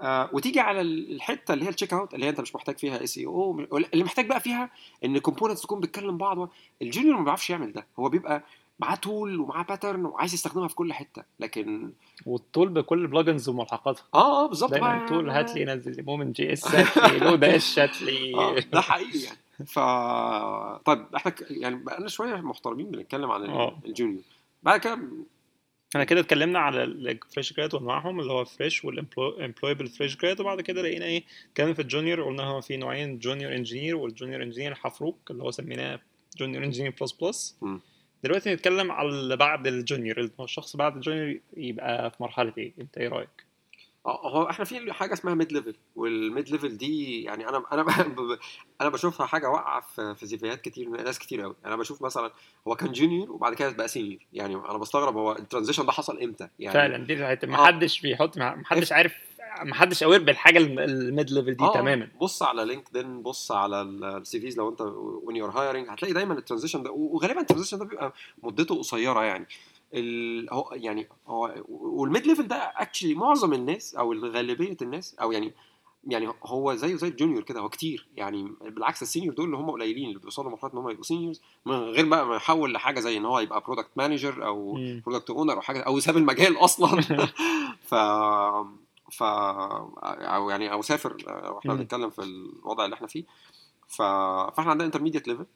آه 0.00 0.30
وتيجي 0.32 0.60
على 0.60 0.80
الحتة 0.80 1.54
اللي 1.54 1.64
هي 1.64 1.68
ال 1.68 1.92
checkout 1.92 2.14
اللي 2.14 2.26
هي 2.26 2.30
أنت 2.30 2.40
مش 2.40 2.54
محتاج 2.54 2.78
فيها 2.78 3.04
اس 3.04 3.18
اي 3.18 3.26
أو 3.26 3.60
اللي 3.92 4.04
محتاج 4.04 4.26
بقى 4.26 4.40
فيها 4.40 4.70
إن 5.04 5.16
ال 5.16 5.20
components 5.20 5.62
تكون 5.62 5.80
بتتكلم 5.80 6.18
بعض 6.18 6.50
ال 6.82 6.87
junior 6.87 7.16
ما 7.16 7.24
بيعرفش 7.24 7.50
يعمل 7.50 7.72
ده. 7.72 7.86
هو 7.98 8.08
بيبقى 8.08 8.42
معاه 8.78 8.94
tool 8.96 9.40
ومعاه 9.40 9.62
pattern 9.64 10.04
وعايز 10.04 10.34
يستخدمها 10.34 10.68
في 10.68 10.74
كل 10.74 10.92
حتة. 10.92 11.22
لكن 11.40 11.90
وال 12.26 12.40
tool 12.40 12.68
بكل 12.68 13.02
ال 13.02 13.08
plugins 13.08 13.48
وملحقاتها. 13.48 14.02
آه 14.14 14.44
آه 14.44 14.48
بالظبط. 14.48 14.70
دايما 14.70 15.06
طول 15.08 15.30
هات 15.30 15.54
لي 15.54 15.64
نزل 15.64 15.96
لي 15.96 16.02
Moment 16.02 16.36
JS 16.36 16.66
هات 16.74 17.12
لي 17.12 17.18
Lodash 17.26 17.78
هات 17.78 18.02
لي. 18.02 18.34
آه 18.34 18.58
ده 18.72 18.80
حقيقي 18.80 19.18
يعني. 19.18 19.38
ف 19.74 19.78
طيب 20.84 21.06
إحنا 21.16 21.30
ك... 21.30 21.50
يعني 21.50 21.76
بقالنا 21.76 22.08
شوية 22.08 22.34
محترمين 22.34 22.90
بنتكلم 22.90 23.30
عن 23.30 23.44
آه. 23.44 23.78
ال 23.86 23.91
junior 23.91 24.22
بعد 24.62 24.80
كده 24.80 24.98
إحنا 25.94 26.04
كده 26.04 26.20
اتكلمنا 26.20 26.58
على 26.58 26.84
ال 26.84 26.95
fresh 26.95 27.52
grad 27.52 27.74
وانواعهم 27.74 28.20
اللي 28.20 28.32
هو 28.32 28.44
fresh 28.44 28.84
وال 28.84 29.01
employable 29.01 29.86
fresh 29.86 30.16
grad 30.16 30.40
وبعد 30.40 30.60
كده 30.60 30.82
لقينا 30.82 31.04
إيه 31.04 31.24
اتكلمنا 31.50 31.74
في 31.74 31.82
ال 31.82 31.88
junior 31.88 32.22
قلنا 32.22 32.42
هو 32.42 32.60
في 32.60 32.76
نوعين 32.76 33.18
junior 33.18 33.54
engineer 33.54 33.96
وال 33.96 34.07
junior 34.07 34.42
engineer 34.42 34.74
حفروك 34.74 35.30
اللي 35.30 35.42
هو 35.42 35.50
سميناه 35.50 36.00
junior 36.38 36.64
engineer 36.64 36.94
plus 37.00 37.12
plus. 37.12 37.58
دلوقتي 38.24 38.54
نتكلم 38.54 38.92
على 38.92 39.08
اللي 39.08 39.36
بعد 39.36 39.66
ال 39.66 39.73
junior 39.73 40.18
اللي 40.18 40.30
هو 40.40 40.44
الشخص 40.44 40.76
بعد 40.76 40.96
ال 40.96 41.02
junior 41.02 41.40
يبقى 41.56 42.10
في 42.10 42.22
مرحلة 42.22 42.52
إيه 42.58 42.72
انت 42.80 42.98
إيه 42.98 43.08
رأيك 43.08 43.45
هو 44.06 44.50
إحنا 44.50 44.64
في 44.64 44.92
حاجة 44.92 45.12
اسمها 45.12 45.34
mid 45.34 45.52
level 45.52 45.74
وال 45.96 46.17
mid 46.17 46.48
level 46.48 46.76
دي 46.76 47.22
يعني 47.22 47.48
أنا 47.48 47.62
أنا 47.72 47.84
أنا 48.80 48.88
بشوفها 48.88 49.26
حاجة 49.26 49.48
واقعة 49.50 49.80
في 49.80 50.14
في 50.14 50.26
سيفيهات 50.26 50.60
كتير 50.60 50.88
ناس 50.88 51.18
كتير 51.18 51.42
قوي 51.42 51.54
أنا 51.66 51.76
بشوف 51.76 52.02
مثلا 52.02 52.30
هو 52.68 52.76
كان 52.76 52.92
junior 52.92 53.30
وبعد 53.32 53.54
كده 53.54 53.70
بقى 53.70 53.88
senior 53.88 54.20
يعني 54.32 54.54
أنا 54.54 54.78
بستغرب 54.78 55.16
هو 55.16 55.32
ال 55.32 55.37
transition 55.37 55.86
ده 55.86 55.92
حصل 55.92 56.22
إمتى؟ 56.22 56.48
يعني 56.58 56.74
فعلا 56.74 57.06
دي 57.06 57.12
الحته 57.12 57.48
ما 57.48 57.66
حدش 57.66 58.00
بيحط 58.00 58.38
ما 58.38 58.62
حدش 58.64 58.92
عارف 58.92 59.14
ما 59.62 59.74
حدش 59.74 60.02
aware 60.02 60.22
بالحاجة 60.22 60.58
ال 60.58 60.76
mid 60.76 61.30
level 61.30 61.54
دي 61.54 61.64
آه، 61.64 61.74
تماما. 61.74 62.08
بص 62.20 62.42
على 62.42 62.64
لينكدين 62.64 63.22
بص 63.22 63.52
على 63.52 63.82
ال 63.82 64.40
CVs 64.40 64.58
لو 64.58 64.68
أنت 64.68 64.80
when 65.22 65.36
you're 65.36 65.50
hiring 65.50 65.88
هتلاقي 65.88 66.14
دايما 66.14 66.34
ال 66.34 66.38
transition 66.38 66.82
ده 66.82 66.90
وغالبا 66.90 67.40
ال 67.40 67.44
transition 67.44 67.78
ده 67.78 67.84
بيبقى 67.84 68.12
مدته 68.42 68.78
قصيرة 68.78 69.24
يعني. 69.24 69.46
هو 70.52 70.70
يعني 70.72 71.08
هو 71.26 71.54
وال 71.68 71.91
mid 71.91 72.26
level 72.26 72.48
ده 72.48 72.56
actually 72.56 73.14
معظم 73.14 73.52
الناس 73.52 73.94
أو 73.94 74.12
غالبيه 74.14 74.76
الناس 74.82 75.14
أو 75.14 75.32
يعني 75.32 75.54
يعني 76.06 76.28
هو 76.44 76.74
زيه 76.74 76.94
زي 76.94 77.08
ال 77.08 77.13
junior 77.13 77.42
كده 77.42 77.60
هو 77.60 77.68
كتير 77.68 78.06
يعني 78.16 78.52
بالعكس 78.60 79.02
ال 79.02 79.07
senior 79.07 79.34
دول 79.34 79.46
اللي 79.46 79.56
هم 79.56 79.70
قليلين 79.70 80.08
اللي 80.08 80.18
بيوصلوا 80.18 80.48
لمرحلة 80.48 80.72
إن 80.72 80.78
هم 80.78 80.90
يبقوا 80.90 81.04
seniors 81.04 81.40
من 81.66 81.74
غير 81.74 82.08
بقى 82.08 82.26
ما 82.26 82.36
يحول 82.36 82.72
لحاجة 82.72 83.00
زي 83.00 83.16
إن 83.16 83.24
هو 83.24 83.38
يبقى 83.38 83.60
product 83.60 83.90
manager 83.96 84.46
أو. 84.46 84.78
product 85.06 85.30
owner 85.30 85.52
أو 85.56 85.60
حاجة 85.60 85.80
أو 85.80 86.00
ساب 86.00 86.16
المجال 86.16 86.58
أصلا 86.64 87.00
ف 87.80 87.94
ف 89.12 89.22
أو 89.22 90.50
يعني 90.50 90.72
أو 90.72 90.82
سافر 90.82 91.16
وإحنا. 91.54 91.74
بنتكلم 91.74 92.10
في 92.10 92.22
الوضع 92.22 92.84
اللي 92.84 92.94
إحنا 92.94 93.06
فيه 93.06 93.24
ف... 93.88 94.02
فإحنا 94.56 94.70
عندنا 94.70 94.86
intermediate 94.86 95.28
level 95.28 95.46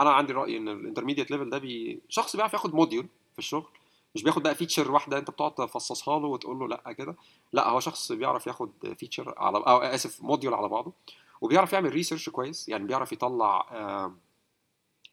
أنا 0.00 0.10
عندي 0.10 0.32
رأي 0.32 0.56
إن 0.56 0.68
ال 0.68 0.73
intermediate 0.73 1.30
level 1.30 1.50
ده 1.50 1.58
بي... 1.58 2.00
شخص 2.08 2.36
بيعرف 2.36 2.52
ياخد 2.52 2.74
module 2.74 3.06
في 3.32 3.38
الشغل 3.38 3.66
مش 4.14 4.22
بياخد 4.22 4.42
بقى 4.42 4.54
feature 4.54 4.92
واحدة 4.92 5.18
أنت 5.18 5.30
بتقعد 5.30 5.54
تفصصها 5.54 6.20
له 6.20 6.26
وتقول 6.26 6.58
له 6.58 6.68
لأ 6.68 6.92
كده 6.92 7.16
لأ 7.52 7.68
هو 7.68 7.80
شخص 7.80 8.12
بيعرف 8.12 8.46
ياخد 8.46 8.70
feature 8.98 9.34
على 9.38 9.56
أو 9.58 9.78
آسف 9.78 10.22
module 10.22 10.54
على 10.54 10.68
بعضه 10.68 10.92
وبيعرف 11.40 11.72
يعمل 11.72 11.92
research 11.92 12.28
كويس 12.28 12.68
يعني 12.68 12.84
بيعرف 12.84 13.12
يطلع 13.12 13.66
آم، 13.72 14.18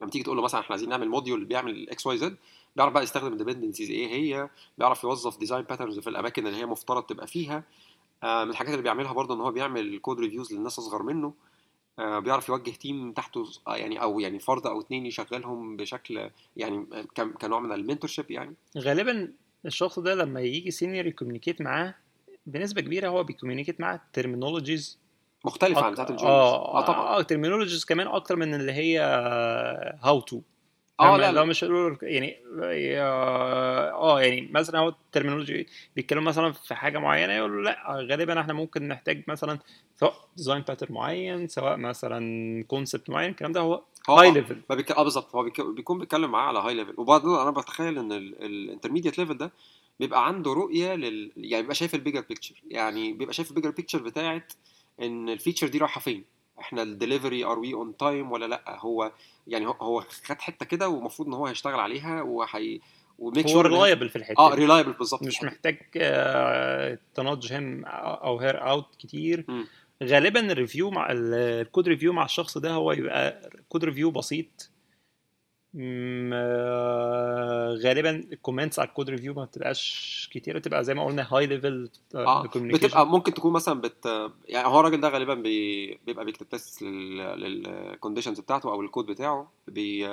لما 0.02 0.12
تيجي 0.12 0.24
تقول 0.24 0.38
له 0.38 0.44
مثلا 0.44 0.62
إحنا 0.62 0.72
عايزين 0.74 0.90
نعمل 0.90 1.10
module 1.10 1.46
بيعمل 1.46 1.90
X 1.90 2.08
Y 2.08 2.18
Z 2.18 2.38
بيعرف 2.76 2.94
بقى 2.94 3.04
يستخدم 3.04 3.34
ال 3.34 3.38
dependencies 3.38 3.90
إيه 3.90 4.08
هي 4.08 4.50
بيعرف 4.78 5.04
يوظف 5.04 5.38
design 5.38 5.62
patterns 5.64 6.00
في 6.00 6.10
الأماكن 6.10 6.48
اللي 6.48 6.58
هي 6.58 6.66
مفترض 6.66 7.04
تبقى 7.04 7.28
فيها 7.28 7.64
آه، 8.24 8.44
من 8.44 8.50
الحاجات 8.50 8.72
اللي 8.72 8.84
بيعملها 8.84 9.14
برضه 9.14 9.36
إن 9.36 9.42
هو 9.42 9.52
بيعمل 9.52 9.98
code 10.00 10.20
reviews 10.20 10.54
للناس 10.54 10.80
أصغر 10.80 11.04
منه 11.04 11.28
آه، 11.28 11.34
بيعرف 11.98 12.50
يوجه 12.50 12.72
team 12.72 13.12
تحته 13.12 13.46
آه، 13.68 13.76
يعني 13.76 14.02
أو 14.02 14.20
يعني 14.20 14.40
فرد 14.40 14.68
أو 14.68 14.82
اتنين 14.82 15.06
يشغلهم 15.06 15.78
بشكل 15.78 16.30
يعني 16.58 16.86
كنوع 17.42 17.60
من 17.60 17.72
ال 17.72 17.77
mentorship 17.77 18.32
يعني. 18.32 18.56
غالبا 18.78 19.34
الشخص 19.66 20.00
ده 20.00 20.16
لما 20.16 20.42
يجي 20.42 20.72
senior 20.72 21.06
ي 21.06 21.10
communicate 21.10 21.62
معاه 21.62 21.96
بنسبة 22.46 22.82
كبيرة 22.82 23.08
هو 23.10 23.24
بي 23.24 23.33
communicate 23.33 23.82
معاه 23.82 24.02
terminologies 24.14 25.00
مختلفة 25.46 25.82
عن 25.82 25.92
بتاعت 25.92 26.12
ال 26.12 26.15
juniors 26.15 26.38
آه 26.38 26.78
آه 26.80 26.86
طبعا. 26.86 27.00
آه 27.00 27.22
terminologies 27.22 27.86
كمان 27.86 28.08
أكتر 28.08 28.36
من 28.36 28.54
اللي 28.54 28.72
هي 28.72 29.00
how 30.04 30.20
to 30.20 30.42
آه 31.00 31.18
لا 31.18 31.32
لا. 31.32 31.44
مش 31.44 31.64
يعني 32.02 32.38
آه 32.98 34.22
يعني 34.22 34.50
مثلا 34.52 34.80
هو 34.80 34.90
ال 34.90 34.96
terminology 34.96 35.68
بيتكلم 35.96 36.24
مثلا 36.24 36.52
في 36.52 36.76
حاجة 36.76 36.98
معينة 36.98 37.34
يقول 37.34 37.66
لأ 37.66 37.86
غالبا 37.88 38.40
إحنا 38.42 38.54
ممكن 38.54 38.88
نحتاج 38.88 39.24
مثلا 39.28 39.60
سواء 40.00 40.14
design 40.38 40.62
pattern 40.62 40.94
معين 40.94 41.48
سواء 41.48 41.78
مثلا 41.78 42.64
concept 42.64 43.10
معين 43.10 43.30
الكلام 43.30 43.52
ده 43.52 43.62
هو 43.62 43.82
هو 44.10 44.16
high 44.20 44.32
level 44.32 44.58
ما 44.70 44.76
بيك... 44.76 44.92
آه 44.92 45.04
بالظبط 45.04 45.36
هو 45.36 45.44
بيك... 45.44 45.62
بيكون 45.62 46.00
بيتكلم 46.00 46.32
معاه 46.32 46.48
على 46.48 46.60
high 46.60 46.74
level 46.74 46.94
وبعدين 46.98 47.30
أنا 47.30 47.52
بتخيل 47.52 47.98
إن 47.98 48.12
ال 48.12 48.20
intermediate 48.20 49.18
level 49.18 49.38
ده 49.38 49.52
بيبقى 50.00 50.28
عنده 50.28 50.54
رؤية 50.54 50.96
لل 50.96 51.32
يعني 51.38 51.62
بيبقى 51.62 51.76
شايف 51.76 51.96
البيجر 51.96 52.22
بيكتشر 52.30 52.56
يعني 52.68 53.14
بيبقى 53.14 53.34
شايف 53.34 53.50
البيجر 53.50 53.70
بيكتشر 53.70 54.02
بتاعت 54.02 54.54
إن 55.02 55.30
الفيتشر 55.30 55.68
دي 55.68 55.78
رايحة 55.78 56.02
فين. 56.02 56.24
إحنا 56.60 56.82
الدليفري 56.84 57.44
ار 57.46 57.60
وي 57.60 57.74
اون 57.74 57.98
تايم 57.98 58.32
ولا 58.32 58.46
لأ 58.46 58.64
هو 58.80 59.12
يعني 59.48 59.68
هو- 59.68 60.02
خد 60.26 60.40
حتة 60.42 60.66
كده 60.66 60.90
ومفروض 60.90 61.28
إن 61.28 61.34
هو 61.34 61.46
هيشتغل 61.48 61.80
عليها 61.80 62.22
وهي 62.22 62.80
وميك 63.20 63.48
هو 63.50 63.62
ريلايبل 63.62 64.10
في 64.10 64.16
الحتة 64.16 64.40
آه. 64.40 64.54
ريلايبل 64.56 64.94
بالظبط 64.94 65.24
مش 65.24 65.44
محتاج 65.44 65.78
آه، 65.98 66.98
تنضج 67.16 67.54
هم 67.54 67.86
أو 67.86 68.40
هير 68.40 68.70
اوت 68.70 68.96
كتير 69.00 69.46
مم. 69.48 69.66
غالبا 70.04 70.52
الريفيو 70.52 70.90
مع 70.92 71.12
ال- 71.12 71.34
الكود 71.34 71.88
ريفيو 71.88 72.14
مع 72.14 72.26
الشخص 72.26 72.58
ده 72.58 72.72
هو 72.72 72.92
يبقى 72.92 73.50
كود 73.70 73.86
ريفيو 73.86 74.12
بسيط 74.12 74.70
غالبا 77.84 78.10
ال 78.10 78.17
comments 78.17 78.80
على 78.80 78.90
ال 78.90 78.94
code 78.94 79.10
review 79.10 79.34
ما 79.34 79.46
بتبقاش 79.46 80.30
كتير 80.34 80.58
بتبقى 80.58 80.84
زي 80.84 80.94
ما 80.94 81.06
قلنا 81.06 81.28
high 81.34 81.46
level 81.46 81.90
آه 82.16 82.44
بتبقى 82.56 83.08
ممكن 83.08 83.34
تكون 83.34 83.54
مثلا 83.54 83.82
بت 83.82 84.32
يعني 84.48 84.68
هو 84.68 84.80
الراجل 84.80 85.02
ده 85.02 85.10
غالبا 85.10 85.34
بي... 85.34 86.00
بيبقى 86.06 86.26
بيكتب 86.26 86.50
test 86.50 86.82
لل 86.82 87.18
لل 87.18 87.38
conditions 87.38 88.40
بتاعته 88.40 88.72
أو 88.72 88.82
الكود 88.82 89.06
بتاعه 89.06 89.52
بي... 89.68 90.08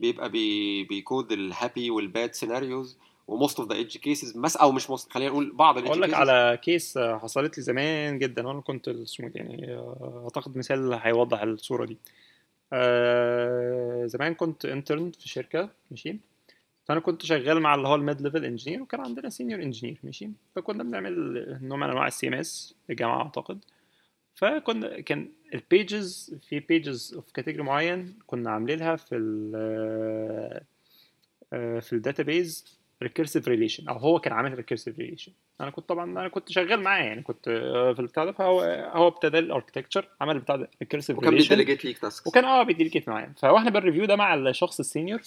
بيبقى 0.00 0.28
بي... 0.30 0.84
بيكود 0.84 1.32
ال 1.32 1.42
happy 1.42 1.90
وال 1.90 2.08
bad 2.08 2.34
scenarios 2.34 2.96
و 3.28 3.34
most 3.34 3.60
of 3.60 3.68
the 3.68 3.74
edge 3.74 3.96
cases 3.96 4.36
مس 4.36 4.56
أو 4.56 4.72
مش 4.72 4.90
most 4.90 5.12
خلينا 5.12 5.30
نقول 5.30 5.52
بعض 5.52 5.78
أقول 5.78 5.98
ال 5.98 6.00
edge 6.00 6.08
لك 6.08 6.14
على 6.14 6.58
case 6.62 6.96
آه، 6.96 7.18
حصلت 7.18 7.58
لي 7.58 7.64
زمان 7.64 8.18
جدا 8.18 8.46
وأنا 8.48 8.60
كنت 8.60 8.88
اسمه 8.88 9.26
إيه 9.26 9.32
يعني 9.36 9.74
آه، 9.74 10.20
أعتقد 10.24 10.58
مثال 10.58 10.98
هيوضح 11.02 11.42
الصورة 11.42 11.84
دي. 11.84 11.98
آه، 12.72 14.06
زمان 14.06 14.34
كنت 14.34 14.64
intern 14.64 15.10
في 15.10 15.28
شركة 15.28 15.70
ماشي؟ 15.90 16.18
فأنا 16.84 17.00
كنت 17.00 17.22
شغال 17.26 17.60
مع 17.60 17.74
اللي 17.74 17.88
هو 17.88 17.94
ال 17.94 18.01
mid 18.01 18.20
level 18.20 18.44
engineer 18.44 18.82
وكان 18.82 19.00
عندنا 19.00 19.28
senior 19.28 19.62
engineer 19.62 19.98
ماشي؟ 20.04 20.30
فكنا 20.56 20.82
بنعمل 20.82 21.58
نوع 21.62 21.76
من 21.78 21.90
أنواع 21.90 22.06
ال 22.06 22.28
CMS 22.28 22.74
في 22.86 22.92
الجامعة 22.92 23.22
أعتقد. 23.22 23.64
فكنا 24.34 25.00
كان 25.00 25.32
ال 25.54 25.68
pages 25.68 26.36
في 26.48 26.60
pages 26.60 27.14
of 27.14 27.30
category 27.32 27.62
معين 27.64 28.18
كنا 28.26 28.50
عاملينها 28.50 28.96
في 28.96 29.16
ال 29.16 29.52
آه، 31.52 31.78
في 31.80 31.92
ال 31.92 32.01
database 32.01 32.75
recursive 33.02 33.48
relation 33.48 33.88
أو 33.88 33.96
هو 33.96 34.18
كان 34.20 34.32
عامل 34.32 34.54
recursive 34.54 34.98
relation 34.98 35.32
أنا 35.60 35.70
كنت 35.70 35.88
طبعا 35.88 36.04
أنا 36.04 36.28
كنت 36.28 36.48
شغال 36.52 36.80
معاه 36.80 37.02
يعني 37.02 37.22
كنت 37.22 37.48
آه، 37.48 37.92
في 37.92 38.00
البتاع 38.00 38.24
ده 38.24 38.32
فهو 38.32 38.60
هو 38.92 39.08
ابتدى 39.08 39.38
ال 39.38 39.43
architecture 39.43 40.08
عمل 40.20 40.38
بتاع 40.38 40.56
ده 40.56 40.70
recursive 40.82 41.18
وكان 41.18 41.30
relation 41.30 41.48
بي 41.48 41.55
delegate 41.55 41.84
ليك 41.84 41.98
tasks 41.98 42.26
وكان 42.26 42.44
آه 42.44 42.62
بي 42.62 42.71
delegate 42.71 43.08
معايا. 43.08 43.32
فواحنا 43.38 43.70
بال 43.70 43.79
review 43.79 44.04
ده 44.04 44.16
مع 44.16 44.34
الشخص 44.34 44.80
ال 44.80 44.86
senior 44.86 45.20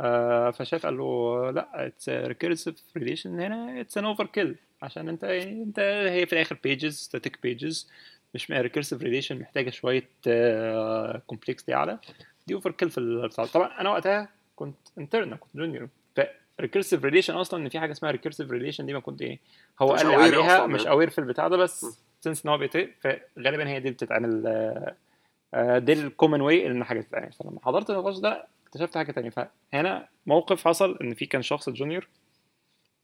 آه 0.00 0.50
فشاف 0.50 0.86
قال 0.86 0.98
له 0.98 1.50
لا 1.50 1.86
it's 1.86 2.08
recursive 2.08 2.82
relation 2.96 3.40
هنا 3.40 3.80
it's 3.80 3.98
an 3.98 4.04
overkill 4.04 4.56
عشان 4.82 5.08
أنت 5.08 5.22
يعني 5.22 5.62
أنت 5.62 5.78
هي 6.10 6.26
في 6.26 6.32
الآخر 6.32 6.58
pages 6.64 6.94
static 6.96 7.38
pages 7.42 7.90
مش 8.34 8.50
recursive 8.50 9.02
relation 9.02 9.38
محتاجة 9.38 9.70
شوية 9.70 10.08
complexity 11.26 11.74
أعلى. 11.74 11.98
دي 12.46 12.54
overkill 12.54 12.90
في 12.90 12.98
البتاع 12.98 13.44
طبعا 13.46 13.80
أنا 13.80 13.90
وقتها 13.90 14.28
كنت 14.56 14.76
intern 14.98 15.34
كنت 15.34 15.56
junior 15.56 15.88
recursive 16.60 17.04
relation 17.04 17.34
أصلا 17.34 17.62
إن 17.62 17.68
في 17.68 17.80
حاجة 17.80 17.92
اسمها 17.92 18.10
recursive 18.10 18.50
relation 18.50 18.86
دي 18.86 18.92
ما 18.92 19.00
كنت 19.00 19.22
إيه 19.22 19.38
هو 19.82 19.92
قال 19.92 20.06
لي 20.06 20.14
عليها 20.14 20.56
أصلاً 20.56 20.66
مش 20.66 20.80
يعني. 20.80 20.90
aware 20.90 21.10
في 21.10 21.18
البتاع 21.18 21.48
ده. 21.48 21.56
بس 21.56 21.86
since 22.20 22.46
إن 22.46 22.50
هو 22.50 22.58
بيتق 22.58 22.90
فغالبا 23.00 23.68
هي 23.68 23.72
دي 23.72 23.78
اللي 23.78 23.90
بتتعمل 23.90 24.42
آه، 25.54 25.78
دي 25.78 25.92
ال 25.92 25.99
common 25.99 26.40
way 26.40 26.66
إن 26.66 26.84
حاجة 26.84 27.00
تتعمل 27.00 27.32
فلما 27.32 27.60
حضرت 27.62 27.90
النقاش 27.90 28.18
ده 28.18 28.46
اكتشفت 28.66 28.94
حاجة 28.98 29.12
تانية 29.12 29.30
فهنا 29.30 30.08
موقف 30.26 30.68
حصل 30.68 30.98
إن 31.02 31.14
في 31.14 31.26
كان 31.26 31.42
شخص 31.42 31.70
junior 31.70 32.08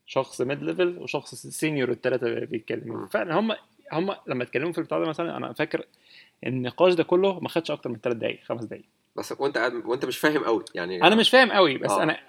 شخص 0.05 0.41
mid 0.41 0.63
level 0.63 0.97
وشخص 0.97 1.35
senior 1.35 1.91
الثلاثه 1.91 2.39
بيتكلموا. 2.45 3.07
فعلا 3.07 3.39
هم 3.39 3.55
هم 3.91 4.15
لما 4.27 4.43
اتكلموا 4.43 4.71
في 4.71 4.77
البتاع 4.77 4.99
ده 4.99 5.05
مثلا 5.05 5.37
أنا 5.37 5.53
فاكر 5.53 5.85
النقاش 6.45 6.93
ده 6.93 7.03
كله 7.03 7.39
ما 7.39 7.49
خدش 7.49 7.71
أكتر 7.71 7.89
من 7.89 7.97
ثلاث 8.03 8.17
دقائق 8.17 8.43
خمس 8.43 8.63
دقائق 8.63 8.85
بس 9.15 9.33
وأنت 9.39 9.57
قاعد 9.57 9.73
وأنت 9.73 10.05
مش 10.05 10.17
فاهم 10.17 10.43
قوي 10.43 10.63
يعني 10.75 11.03
أنا 11.03 11.15
مش 11.15 11.29
فاهم 11.29 11.51
قوي 11.51 11.77
بس 11.77 11.91
آه. 11.91 12.03
أنا 12.03 12.19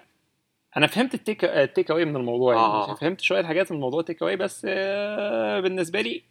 أنا 0.77 0.87
فهمت 0.87 1.13
ال 1.13 1.19
take 1.19 1.45
ال 1.45 1.54
take 1.54 1.91
away 1.91 2.05
من 2.05 2.15
الموضوع 2.15 2.53
يعني 2.53 2.65
آه، 2.65 2.89
آه. 2.91 2.93
فهمت 2.93 3.21
شوية 3.21 3.43
حاجات 3.43 3.71
من 3.71 3.77
الموضوع 3.77 4.01
take 4.01 4.21
away 4.21 4.35
بس 4.35 4.65
آه، 4.69 5.59
بالنسبة 5.59 6.01
لي 6.01 6.23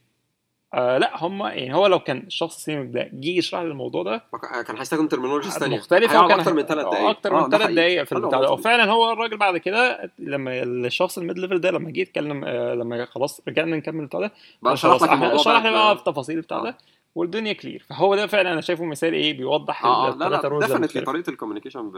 آه 0.75 0.99
لأ 0.99 1.25
هم 1.25 1.43
يعني 1.43 1.75
هو 1.75 1.87
لو 1.87 1.99
كان 1.99 2.19
الشخص 2.27 2.57
ال 2.57 2.61
senior 2.61 2.85
ده 2.87 3.11
جه 3.13 3.29
يشرح 3.39 3.61
لي 3.61 3.67
الموضوع 3.69 4.03
ده 4.03 4.23
كان 4.67 4.77
هيستخدم 4.77 5.09
terminologies 5.09 5.53
ثانية 5.59 5.77
مختلفة 5.77 6.25
وكان 6.25 6.41
أكتر 6.41 6.55
من 6.55 6.63
ثلاث 6.63 6.85
دقائق 6.87 7.09
أكتر 7.09 7.39
آه، 7.39 7.43
من 7.45 7.51
ثلاث. 7.51 7.71
دقائق 7.71 8.03
في 8.03 8.13
البتاع 8.13 8.41
ده. 8.41 8.51
وفعلا 8.51 8.85
هو 8.85 9.13
الراجل 9.13 9.37
بعد 9.37 9.57
كده 9.57 10.11
لما 10.19 10.63
الشخص 10.63 11.19
ال 11.19 11.24
mid 11.24 11.39
level 11.39 11.61
ده 11.61 11.71
لما 11.71 11.91
جه 11.91 12.01
يتكلم 12.01 12.45
آه، 12.45 12.75
لما 12.75 13.05
خلاص 13.05 13.41
رجعنا 13.49 13.77
نكمل 13.77 14.01
البتاع 14.01 14.21
ده 14.21 14.33
بقى 14.63 14.77
شرح 14.77 15.03
لك 15.03 15.13
الموضوع 15.13 15.37
شرح 15.37 15.65
لي 15.65 15.71
بقى 15.71 15.95
بقى- 15.95 15.99
في 15.99 16.05
تفاصيل 16.05 16.37
البتاع 16.37 16.59
آه. 16.59 16.63
ده 16.65 16.77
والدنيا 17.15 17.53
clear 17.53 17.85
فهو 17.89 18.15
ده 18.15 18.27
فعلا 18.27 18.53
أنا 18.53 18.61
شايفه 18.61 18.85
مثال 18.85 19.13
إيه 19.15 19.37
بيوضح 19.37 19.85
آه 19.85 20.17
لا 20.17 20.29
لا 20.29 20.59
definitely 20.67 21.03
طريقة 21.03 21.31
ال 21.31 21.35
communication 21.35 21.93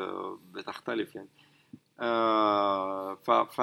بتختلف 0.54 1.14
يعني 1.14 1.28
آه 2.00 3.14
ف 3.14 3.30
ف 3.30 3.58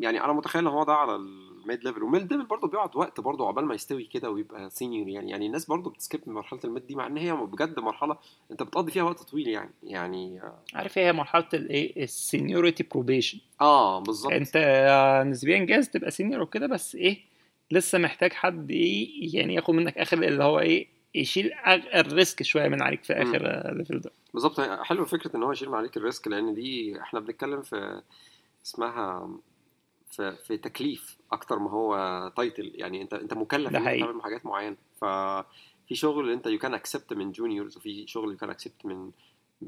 يعني 0.00 0.24
أنا 0.24 0.32
متخيل 0.32 0.62
إن 0.62 0.72
هو 0.72 0.84
ده 0.84 0.92
على 0.92 1.14
ال 1.16 1.33
mid 1.33 1.84
level. 1.84 2.02
وال 2.02 2.14
mid 2.14 2.32
level 2.32 2.46
برضه 2.46 2.68
بيقعد 2.68 2.96
وقت 2.96 3.20
برضه 3.20 3.46
عقبال 3.46 3.64
ما 3.64 3.74
يستوي 3.74 4.04
كده 4.04 4.30
ويبقى 4.30 4.70
senior 4.70 5.08
يعني. 5.08 5.30
يعني 5.30 5.46
الناس 5.46 5.66
برضه 5.66 5.90
بت 5.90 6.00
skip 6.00 6.20
من 6.26 6.34
مرحلة 6.34 6.60
ال 6.64 6.69
mid 6.69 6.86
دي 6.86 6.94
مع 6.94 7.06
إن 7.06 7.16
هي 7.16 7.32
بجد 7.32 7.80
مرحلة 7.80 8.16
أنت 8.50 8.62
بتقضي 8.62 8.92
فيها 8.92 9.02
وقت 9.02 9.22
طويل 9.22 9.48
يعني. 9.48 9.70
يعني 9.82 10.40
عارف 10.74 10.98
هي 10.98 11.12
مرحلة 11.12 11.48
الايه 11.54 12.02
ال 12.02 12.10
seniority 12.10 12.84
probation 12.90 13.38
آه 13.60 14.00
بالظبط. 14.00 14.32
أنت 14.32 14.56
نسبيا 15.26 15.58
جاهز 15.64 15.88
تبقى 15.88 16.10
senior 16.10 16.42
وكده 16.42 16.66
بس 16.66 16.94
إيه 16.94 17.18
لسه 17.70 17.98
محتاج 17.98 18.32
حد 18.32 18.70
إيه 18.70 19.36
يعني 19.36 19.54
ياخد 19.54 19.74
منك 19.74 19.98
آخر 19.98 20.22
اللي 20.22 20.44
هو 20.44 20.60
إيه 20.60 20.93
يشيل 21.14 21.50
ال 21.94 22.04
risk 22.04 22.42
شوية 22.42 22.68
من 22.68 22.82
عليك 22.82 23.04
في 23.04 23.12
آخر 23.12 23.72
level 23.76 24.00
ده. 24.00 24.10
بالظبط. 24.34 24.60
حلو 24.60 25.04
فكرة 25.04 25.36
إن 25.36 25.42
هو 25.42 25.52
يشيل 25.52 25.74
عليك 25.74 25.96
ال 25.96 26.02
risk 26.02 26.28
لأن 26.28 26.54
دي 26.54 27.00
إحنا 27.00 27.20
بنتكلم 27.20 27.62
في 27.62 28.00
اسمها 28.66 29.30
في 30.10 30.36
في 30.46 30.56
تكليف 30.56 31.16
أكتر 31.32 31.58
ما 31.58 31.70
هو 31.70 32.32
title 32.36 32.72
يعني 32.74 33.02
أنت 33.02 33.14
أنت 33.14 33.34
مكلف 33.34 33.70
ده 33.70 33.78
إن 33.78 33.82
أنت 33.82 33.86
حقيقي. 33.86 34.06
تعمل 34.06 34.22
حاجات 34.22 34.46
معينة. 34.46 34.76
ففي 35.00 35.94
شغل 35.94 36.30
أنت 36.30 36.46
you 36.46 36.58
can 36.58 36.74
expect 36.74 37.12
من 37.12 37.32
juniors 37.32 37.76
وفي 37.76 38.06
شغل 38.06 38.30
you 38.30 38.36
can 38.36 38.50
expect 38.50 38.86
من 38.86 39.10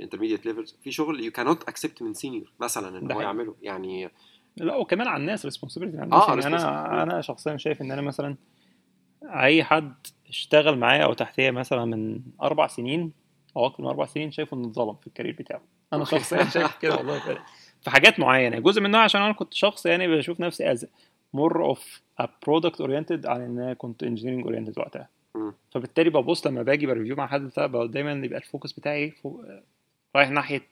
intermediate 0.01 0.46
levels 0.46 0.77
في 0.85 0.92
شغل 0.92 1.24
يو 1.24 1.30
كانوت 1.32 1.68
اكسبت 1.68 2.02
من 2.02 2.14
سينيور 2.14 2.52
مثلا 2.61 2.98
إن 2.98 3.12
هو. 3.12 3.20
يعمله. 3.20 3.54
يعني 3.62 4.11
لا 4.56 4.76
وكمان 4.76 5.09
على 5.09 5.20
الناس 5.20 5.44
responsibility 5.44 5.96
على 5.96 6.04
الناس. 6.04 6.22
آه، 6.22 6.35
يعني. 6.40 6.46
أنا 6.46 7.02
أنا 7.02 7.20
شخصيا 7.20 7.56
شايف 7.56 7.82
إن 7.82 7.92
أنا 7.92 8.02
مثلا 8.02 8.37
أي 9.27 9.65
حد 9.65 9.95
اشتغل 10.29 10.79
معايا 10.79 11.05
أو 11.05 11.12
تحتيا 11.12 11.51
مثلا 11.51 11.85
من 11.85 12.21
أربع 12.43 12.67
سنين 12.67 13.12
أو 13.57 13.67
أكتر 13.67 13.83
من 13.83 13.89
أربع 13.89 14.07
سنين 14.07 14.31
شايفه 14.31 14.57
إنه 14.57 14.69
اتظلم 14.69 14.95
في 14.95 15.07
ال 15.07 15.11
career 15.11 15.37
بتاعه 15.39 15.62
أنا. 15.93 16.05
شخصيا 16.05 16.45
شايف 16.45 16.77
كده 16.77 16.97
والله 16.97 17.19
فعلا 17.19 17.43
في 17.83 17.91
حاجات 17.91 18.21
معينة 18.21 18.59
جزء 18.59 18.81
منها 18.81 19.01
عشان 19.01 19.23
أنا 19.23 19.33
كنت 19.33 19.55
شخص 19.55 19.87
يعني 19.87 20.09
بشوف 20.09 20.41
نفسي 20.41 20.73
as 20.72 20.87
more ~ 21.33 21.64
product 21.64 22.81
oriented 22.81 23.27
عن 23.27 23.41
إن 23.41 23.59
أنا 23.59 23.75
كنت 23.75 24.03
engineering 24.03 24.44
oriented 24.44 24.79
وقتها. 24.79 25.09
فبالتالي 25.71 26.11
ببص 26.11 26.47
لما 26.47 26.62
باجي 26.62 26.87
ب 26.87 26.91
review 26.91 27.16
مع 27.17 27.27
حد 27.27 27.51
دايما 27.91 28.12
يبقى 28.27 28.39
ال 28.38 28.44
focus 28.44 28.72
بتاعي 28.73 29.11
فوق 29.11 29.45
رايح 30.17 30.31
ناحية 30.31 30.62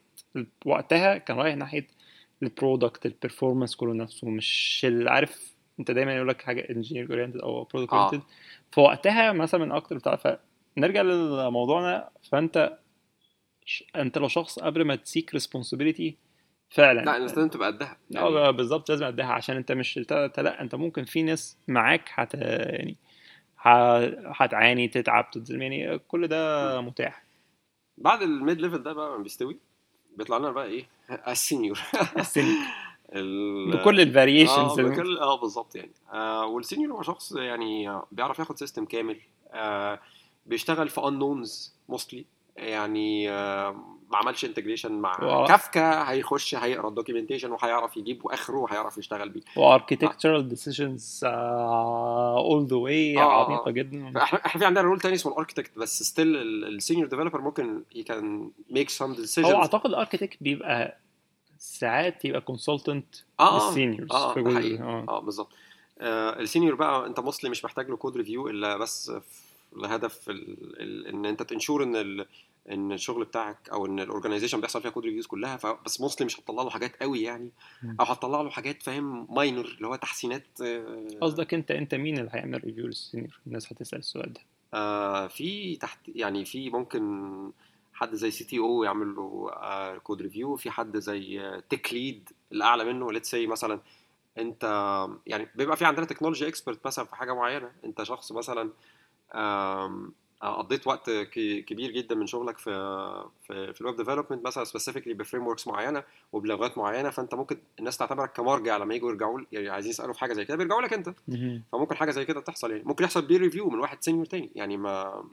وقتها 0.65 1.17
كان 1.17 1.37
رايح 1.37 1.55
ناحية 1.55 1.87
ال 2.43 2.51
product 2.51 3.05
ال 3.05 3.11
performance 3.11 3.75
كله 3.75 3.93
نفسه 3.93 4.29
مش 4.29 4.87
عارف 5.07 5.54
انت 5.79 5.91
دايما 5.91 6.15
يقول 6.15 6.27
لك 6.27 6.41
حاجة 6.41 6.67
engineer 6.69 7.09
oriented 7.11 7.37
أو 7.41 7.63
product 7.63 7.93
آه. 7.93 8.05
oriented 8.05 8.27
فوقتها 8.71 9.31
مثلا 9.31 9.65
من 9.65 9.71
أكتر 9.71 9.95
بتاع 9.97 10.15
فنرجع 10.77 11.01
لموضوعنا. 11.01 12.09
فأنت 12.31 12.77
ش- 13.65 13.83
أنت 13.95 14.17
لو 14.17 14.27
شخص 14.27 14.59
قبل 14.59 14.85
ما 14.85 14.95
ت 14.95 15.03
seek 15.03 15.33
responsibility 15.33 16.17
فعلا. 16.69 17.01
لا 17.01 17.19
لازم 17.19 17.49
تبقى 17.49 17.67
قدها. 17.71 17.97
آه 18.17 18.51
بالظبط 18.51 18.89
لازم 18.89 19.05
اديها 19.05 19.25
عشان 19.33 19.55
أنت 19.55 19.71
مش 19.71 19.97
لا 20.37 20.61
أنت 20.61 20.75
ممكن 20.75 21.03
في 21.05 21.23
ناس 21.23 21.57
معاك 21.67 22.09
هت 22.13 22.33
يعني 22.33 22.95
هتعاني 24.35 24.87
تتعب 24.87 25.31
تتظلم 25.31 25.61
يعني 25.61 25.97
كل 25.99 26.27
ده 26.27 26.81
متاح. 26.81 27.23
بعد 27.97 28.21
ال 28.21 28.31
mid 28.31 28.61
level 28.61 28.83
ده 28.83 28.93
بقى 28.93 29.23
بيستوي. 29.23 29.57
بيطلع 30.17 30.37
لنا 30.37 30.51
بقى 30.51 30.65
إيه؟ 30.65 30.85
ال 31.27 31.34
senior 31.34 31.79
السن 32.17 32.41
ال- 32.41 32.55
بكل 33.73 34.01
ال 34.01 34.08
variations 34.08 34.79
بكل 34.79 35.17
آه 35.17 35.39
بالظبط 35.39 35.75
يعني. 35.75 35.91
آه 36.13 36.45
وال 36.45 36.58
senior 36.58 36.97
هو 36.97 37.01
شخص 37.01 37.31
يعني 37.31 37.89
آه، 37.89 38.07
بيعرف 38.11 38.39
ياخد 38.39 38.57
system 38.57 38.85
كامل. 38.85 39.17
آه 39.51 39.99
بيشتغل 40.45 40.89
في 40.89 41.01
unknowns 41.01 41.71
mostly 41.89 42.25
يعني 42.57 43.31
آه 43.31 43.95
ما 44.11 44.17
عملش 44.17 44.45
integration 44.45 44.91
مع 44.91 45.45
كافكا 45.47 46.11
هيخش 46.11 46.55
هيقرا 46.55 46.89
ال 46.89 46.93
documentation 46.93 47.51
وهيعرف 47.51 47.97
يجيب 47.97 48.27
اخره 48.27 48.57
وهيعرف 48.57 48.97
يشتغل 48.97 49.29
بيه. 49.29 49.41
و 49.57 49.64
architectural 49.64 50.49
decisions 50.49 51.21
all 51.25 52.65
the 52.67 52.75
way 52.75 53.17
آه، 53.17 53.21
آه، 53.21 53.45
عميقة 53.45 53.67
آه. 53.67 53.71
جدا. 53.71 54.11
فاحنا 54.11 54.45
إحنا 54.45 54.59
في 54.59 54.65
عندنا 54.65 54.81
role 54.81 54.99
تاني 54.99 55.15
اسمه 55.15 55.31
ال 55.31 55.36
architect 55.36 55.77
بس 55.77 56.03
still 56.03 56.35
ال 56.67 56.73
senior 56.73 57.07
developer 57.07 57.41
ممكن 57.41 57.83
he 57.95 58.01
can 58.01 58.49
make 58.75 58.97
some 58.97 59.01
هو 59.01 59.15
decisions. 59.15 59.55
أعتقد 59.55 59.85
ال 59.85 59.90
architect 59.90 60.37
بيبقى 60.41 60.97
ساعات 61.57 62.25
يبقى 62.25 62.41
consultant 62.41 63.15
آه 63.39 63.61
آه 63.61 63.67
لل 63.69 63.78
seniors 63.78 64.11
آه 64.11 64.33
في 64.33 64.41
جزء 64.41 64.81
آه. 64.81 65.05
آه 65.09 65.19
بالظبط. 65.19 65.51
آه 65.99 66.39
ال 66.39 66.44
senior 66.44 66.75
بقى 66.75 67.07
أنت 67.07 67.19
mostly 67.19 67.49
مش 67.49 67.65
محتاج 67.65 67.89
له 67.89 67.97
code 67.97 68.17
review 68.17 68.47
إلا 68.47 68.77
بس 68.77 69.11
لهدف 69.75 70.29
ال... 70.29 70.57
ال... 70.81 71.07
إن 71.07 71.25
أنت 71.25 71.43
ت 71.43 71.49
ensure 71.49 71.83
إن 71.83 71.95
ال... 71.95 72.25
إن 72.71 72.91
الشغل 72.91 73.25
بتاعك 73.25 73.69
أو 73.71 73.85
إن 73.85 73.99
ال 73.99 74.04
organization 74.04 74.61
بيحصل 74.61 74.81
فيها 74.81 74.91
code 74.91 75.03
reviews 75.03 75.25
كلها 75.27 75.57
فبس 75.57 76.01
mostly 76.01 76.25
مش 76.25 76.39
هتطلع 76.39 76.63
له 76.63 76.69
حاجات 76.69 77.01
قوي 77.01 77.21
يعني. 77.21 77.49
أو 77.99 78.05
هتطلع 78.05 78.41
له 78.41 78.49
حاجات 78.49 78.83
فاهم 78.83 79.35
minor 79.35 79.65
اللي 79.65 79.87
هو 79.87 79.95
تحسينات 79.95 80.61
آه، 80.61 81.07
قصدك 81.21 81.53
أنت 81.53 81.71
أنت 81.71 81.95
مين 81.95 82.17
اللي 82.17 82.29
هيعمل 82.33 82.63
review 82.63 82.87
لل 82.87 83.00
senior 83.00 83.39
الناس 83.47 83.73
هتسأل 83.73 83.99
السؤال 83.99 84.33
ده. 84.33 84.41
آه 84.73 85.27
في 85.27 85.75
تحت 85.75 85.99
يعني 86.07 86.45
في 86.45 86.69
ممكن 86.69 87.51
حد 87.95 88.15
زي 88.15 88.31
CTO 88.31 88.83
يعمل 88.83 89.15
له 89.15 89.49
آه 89.53 89.97
code 89.97 90.21
review 90.21 90.55
في 90.55 90.71
حد 90.71 90.97
زي 90.97 91.61
tech 91.69 91.93
lead 91.93 92.29
الأعلى 92.51 92.85
منه. 92.85 93.11
let's 93.11 93.31
say 93.31 93.47
مثلا 93.47 93.79
أنت 94.37 94.63
يعني 95.27 95.49
بيبقى 95.55 95.77
في 95.77 95.85
عندنا 95.85 96.05
technology 96.05 96.47
expert 96.47 96.85
مثلا 96.85 97.05
في 97.05 97.15
حاجة 97.15 97.33
معينة. 97.35 97.71
أنت 97.85 98.03
شخص 98.03 98.31
مثلا 98.31 98.69
قضيت 100.41 100.87
وقت 100.87 101.09
كبير 101.67 101.91
جدا 101.91 102.15
من 102.15 102.27
شغلك 102.27 102.57
في 102.57 102.71
في, 103.47 103.73
في 103.73 103.81
ال 103.81 103.85
web 103.85 103.95
development 103.95 104.45
مثلا 104.45 104.63
specifically 104.63 105.13
ب 105.13 105.47
frameworks 105.47 105.67
معينة 105.67 106.03
وبلغات 106.33 106.77
معينة. 106.77 107.09
فأنت 107.09 107.35
ممكن 107.35 107.57
الناس 107.79 107.97
تعتبرك 107.97 108.31
كمرجع 108.31 108.77
لما 108.77 108.95
يجوا 108.95 109.09
يرجعوا 109.09 109.41
يعني 109.51 109.69
عايزين 109.69 109.89
يسألوا 109.89 110.13
في 110.13 110.19
حاجة 110.19 110.33
زي 110.33 110.45
كده 110.45 110.57
بيرجعوا 110.57 110.81
لك 110.81 110.93
أنت. 110.93 111.13
فممكن 111.71 111.95
حاجة 111.95 112.11
زي 112.11 112.25
كده 112.25 112.41
تحصل 112.41 112.71
يعني. 112.71 112.83
ممكن 112.83 113.03
يحصل 113.03 113.21
peer 113.25 113.41
review 113.41 113.69
من 113.69 113.79
واحد 113.79 114.03
senior 114.03 114.25
تاني. 114.25 114.51
يعني 114.55 114.77
ما 114.77 115.23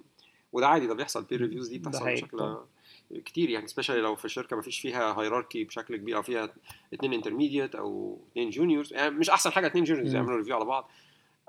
وده 0.53 0.69
عادي 0.69 0.87
ده 0.87 0.95
بيحصل 0.95 1.25
peer 1.25 1.40
reviews 1.40 1.68
دي 1.69 1.79
بتحصل 1.79 2.12
بشكل. 2.12 2.57
كتير 3.25 3.51
يعني 3.51 3.67
especially 3.66 4.01
لو 4.01 4.15
في 4.15 4.29
شركة 4.29 4.57
ما 4.57 4.62
فيش 4.62 4.81
فيها 4.81 5.21
hierarchy 5.21 5.64
بشكل 5.65 5.97
كبير 5.97 6.17
أو 6.17 6.23
فيها 6.23 6.53
اتنين 6.95 7.12
intermediate 7.12 7.75
أو 7.75 8.19
اتنين 8.33 8.51
juniors 8.51 8.92
يعني 8.93 9.11
مش 9.11 9.31
أحسن 9.31 9.53
حاجة 9.53 9.67
اتنين 9.67 9.85
juniors. 9.85 10.14
يعملوا 10.15 10.37
review 10.37 10.57
على 10.57 10.65
بعض 10.65 10.91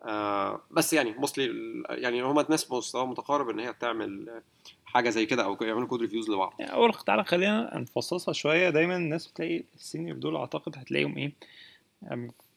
آه 0.05 0.61
بس 0.71 0.93
يعني 0.93 1.11
mostly 1.11 1.53
يعني 1.89 2.21
هما 2.23 2.45
ناس 2.49 2.71
مستوى 2.71 3.07
متقارب 3.07 3.49
إن 3.49 3.59
هي 3.59 3.73
تعمل 3.73 4.41
حاجة 4.85 5.09
زي 5.09 5.25
كده 5.25 5.43
أو 5.43 5.57
يعملوا 5.61 5.87
code 5.87 6.01
reviews 6.01 6.29
لبعض 6.29 6.53
يعني 6.59 6.73
أول 6.73 6.93
تعالى 6.93 7.23
خلينا 7.23 7.77
نفصصها 7.77 8.33
شوية 8.33 8.69
دايما 8.69 8.95
الناس 8.95 9.27
بتلاقي 9.27 9.63
ال 9.75 9.81
senior 9.81 10.17
دول 10.17 10.35
أعتقد 10.35 10.77
هتلاقيهم 10.77 11.17
إيه 11.17 11.31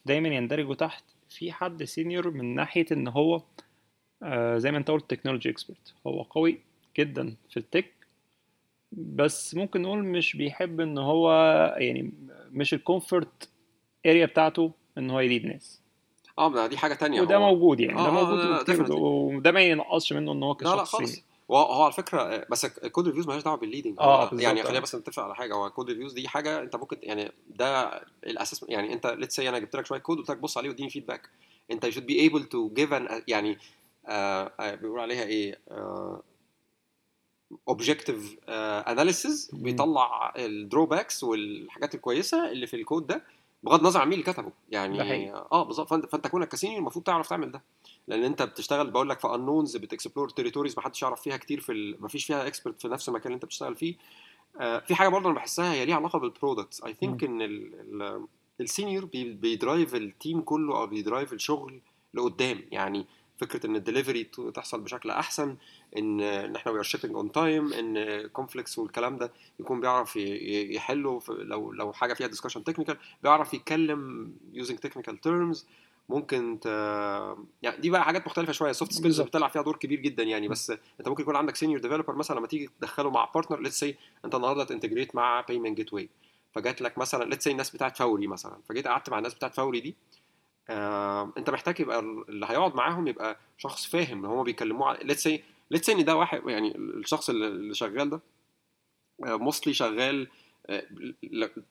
دايما 0.07 0.29
يندرجوا 0.29 0.75
تحت 0.75 1.05
في 1.31 1.53
حد 1.53 1.85
senior 1.85 2.31
من 2.31 2.55
ناحية 2.55 2.87
إن 2.93 3.09
هو 3.09 3.35
آه 3.37 3.43
زي 4.57 4.71
ما 4.71 4.79
انت 4.79 4.91
قلت 4.91 5.11
technology 5.11 5.51
expert 5.51 5.95
هو 6.07 6.23
قوي 6.23 6.59
جدا 6.99 7.35
في 7.51 7.57
ال 7.57 7.64
tech 7.64 7.93
بس 8.93 9.55
ممكن 9.55 9.83
نقول 9.83 10.05
مش 10.05 10.37
بيحب 10.37 10.81
إن 10.81 10.99
هو 10.99 11.31
يعني 11.79 12.13
مش 12.53 12.75
ال 12.75 12.84
comfort 12.84 13.49
area 14.07 14.27
بتاعته 14.27 14.71
إن 14.99 15.11
هو 15.11 15.21
ي 15.21 15.26
lead 15.26 15.47
ناس. 15.47 15.81
آه 16.39 16.67
دي 16.67 16.77
حاجة 16.77 16.95
تانية. 16.95 17.21
وده 17.21 17.37
هو- 17.37 17.41
موجود 17.55 17.81
يعني. 17.81 17.99
آه، 17.99 18.03
ده 18.03 18.09
آه، 18.09 18.11
موجود 18.25 18.39
لا، 18.39 18.51
لا، 18.51 18.65
definitely. 18.65 18.91
وده 18.91 19.53
ما 19.53 19.61
ينقصش 19.61 20.13
منه 20.13 20.33
إن 20.33 20.43
هو 20.43 20.57
لا 20.61 20.69
لا 20.69 20.75
كشخص 20.75 20.91
خالص. 20.97 21.23
هو 21.51 21.83
على 21.83 21.93
فكرة 21.93 22.47
بس 22.51 22.65
ال 22.65 22.73
code 22.73 23.07
reviews 23.07 23.27
مالهاش 23.27 23.43
دعوة 23.45 23.57
بال 23.57 23.66
leading 23.66 23.97
آه، 24.01 24.25
بالظبط، 24.25 24.43
يعني 24.43 24.61
آه. 24.61 24.65
خلينا 24.65 24.81
بس 24.81 24.95
نتفق 24.95 25.23
على 25.23 25.35
حاجة. 25.35 25.55
هو 25.55 25.67
ال 25.67 25.72
code 25.72 25.91
reviews 25.91 26.13
دي 26.13 26.29
حاجة 26.29 26.63
أنت 26.63 26.77
ممكن 26.77 26.97
يعني 27.03 27.33
ده 27.57 27.91
الأساس. 28.27 28.65
يعني 28.69 28.93
أنت 28.93 29.07
let's 29.07 29.37
say 29.37 29.49
أنا 29.49 29.59
جبت 29.59 29.77
لك 29.77 29.87
شوية 29.87 29.99
كود 29.99 30.19
قلت 30.19 30.31
لك 30.31 30.37
بص 30.39 30.59
عليه 30.59 30.69
واديني 30.69 30.91
feedback 30.91 31.29
أنت 31.71 31.87
should 31.87 32.03
be 32.11 32.31
able 32.31 32.43
to 32.43 32.81
give 32.81 32.91
an 32.93 33.23
يعني 33.29 33.51
آه 33.51 33.55
آه، 33.55 33.59
بيقول 34.77 35.01
عليها 35.01 35.23
إيه؟ 35.25 35.59
آه 35.71 36.23
objective 37.71 38.39
آه 38.49 38.93
مم. 39.53 39.63
بيطلع 39.63 40.33
ال 40.37 40.46
drawbacks 40.46 41.25
والحاجات 41.25 41.95
الكويسة 41.95 42.51
اللي 42.51 42.67
في 42.67 42.77
الكود 42.77 43.07
ده 43.07 43.25
بغض 43.63 43.79
النظر 43.79 44.01
عن 44.01 44.09
مين 44.09 44.21
اللي 44.21 44.33
كتبه. 44.33 44.53
يعني. 44.71 44.99
آه 45.53 45.63
بالظبط. 45.63 45.89
فأنت 45.89 46.07
فأنت 46.07 46.27
كونك 46.27 46.49
ك 46.49 46.53
senior 46.53 46.79
المفروض 46.79 47.05
تعرف 47.05 47.29
تعمل 47.29 47.51
ده. 47.53 47.63
لأن 48.09 48.25
أنت 48.25 48.43
بتشتغل 48.43 48.91
بقول 48.91 49.09
لك 49.09 49.21
في 49.21 49.35
unknowns 49.35 49.77
بت 49.77 49.88
explore 49.88 50.29
territories 50.29 50.77
ما 50.77 50.83
حدش 50.83 51.03
يعرف 51.03 51.23
فيها 51.23 51.37
كتير 51.37 51.61
في 51.61 51.73
ال... 51.73 52.03
ما 52.03 52.09
فيش 52.09 52.25
فيها 52.25 52.47
expert 52.47 52.83
في 52.83 52.89
نفس 52.89 53.09
المكان 53.09 53.27
اللي 53.27 53.35
أنت 53.35 53.45
بتشتغل 53.45 53.75
فيه. 53.75 53.95
آه 54.61 54.79
في 54.79 54.95
حاجة 54.95 55.09
برضه 55.09 55.27
أنا 55.27 55.35
بحسها 55.35 55.73
هي 55.73 55.85
ليها 55.85 55.97
علاقة 55.97 56.19
بال 56.19 56.32
products 56.32 56.85
I 56.85 56.95
think 56.95 57.25
إن 57.25 57.43
ال... 57.43 57.75
ال... 58.03 58.27
ال 58.61 58.67
senior 58.67 59.05
بي... 59.05 59.33
بي 59.33 59.51
drive 59.51 59.95
ال 59.95 60.04
team 60.04 60.41
كله 60.41 60.77
أو 60.79 60.87
بي 60.87 61.00
drive 61.00 61.33
الشغل 61.33 61.81
لقدام. 62.15 62.63
يعني 62.73 63.07
فكرة 63.39 63.67
إن 63.67 63.77
الدليفري 63.77 64.25
تحصل 64.55 64.81
بشكل 64.81 65.11
أحسن 65.11 65.57
إن 65.99 66.21
ان 66.21 66.57
إحنا 66.57 66.73
we 66.73 66.79
are 66.79 66.85
shipping 66.85 67.15
on 67.15 67.33
time 67.33 67.73
إن 67.73 68.27
conflicts 68.27 68.79
والكلام 68.79 69.17
ده 69.17 69.33
يكون 69.61 69.81
بيعرف 69.81 70.17
يحله 70.17 71.23
لو 71.29 71.73
لو 71.73 71.93
حاجة 71.93 72.15
فيها 72.15 72.27
discussion 72.27 72.65
technical 72.65 72.97
بيعرف 73.23 73.55
يتكلم 73.55 74.33
using 74.53 74.79
technical 74.79 75.21
terms 75.21 75.67
ممكن 76.09 76.61
ت... 76.61 76.67
يعني 77.63 77.77
دي 77.81 77.91
بقى 77.91 78.05
حاجات 78.05 78.27
مختلفة 78.27 78.53
شوية. 78.53 78.73
soft 78.73 78.93
skills. 78.93 79.21
بتلعب 79.21 79.51
فيها 79.51 79.63
دور 79.63 79.77
كبير 79.77 80.01
جدا 80.01 80.23
يعني. 80.23 80.49
بس 80.49 80.71
أنت 80.71 81.09
ممكن 81.09 81.23
يكون 81.23 81.37
عندك 81.37 81.57
senior 81.57 81.81
developer 81.81 82.15
مثلا 82.15 82.39
لما 82.39 82.47
تيجي 82.47 82.71
تدخله 82.81 83.11
مع 83.11 83.31
partner 83.35 83.61
let's 83.61 83.79
say 83.81 83.97
أنت 84.25 84.35
النهارده 84.35 84.65
ت 84.65 84.70
integrate 84.70 85.15
مع 85.15 85.41
payment 85.41 85.77
gateway 85.77 86.09
فجات 86.55 86.83
لك 86.83 86.99
مثلا 86.99 87.25
let's 87.25 87.45
say 87.45 87.51
الناس 87.51 87.71
بتاعت 87.71 87.97
فوري 87.99 88.27
مثلا. 88.27 88.59
فجيت 88.69 88.87
قعدت 88.89 89.11
مع 89.11 89.19
الناس 89.19 89.35
بتاعت 89.35 89.55
فوري 89.55 89.81
دي 89.81 89.97
آه، 90.71 91.33
انت 91.39 91.51
محتاج 91.51 91.81
يبقى 91.81 91.99
اللي 92.01 92.47
هيقعد 92.47 92.75
معاهم 92.75 93.09
يبقى 93.09 93.37
شخص 93.59 93.87
فاهم 93.87 94.19
ان 94.19 94.31
هم 94.31 94.43
بيكلموه 94.43 94.97
let's 95.03 95.23
say 95.23 95.43
let's 95.71 95.91
ان 95.91 96.05
ده 96.05 96.17
واحد 96.17 96.43
يعني 96.47 96.77
الشخص 96.77 97.31
اللي 97.31 97.47
اللي 97.47 97.75
شغال 97.75 98.11
ده 98.11 98.21
mostly 99.21 99.75
شغال 99.75 100.29
آه، 100.67 100.83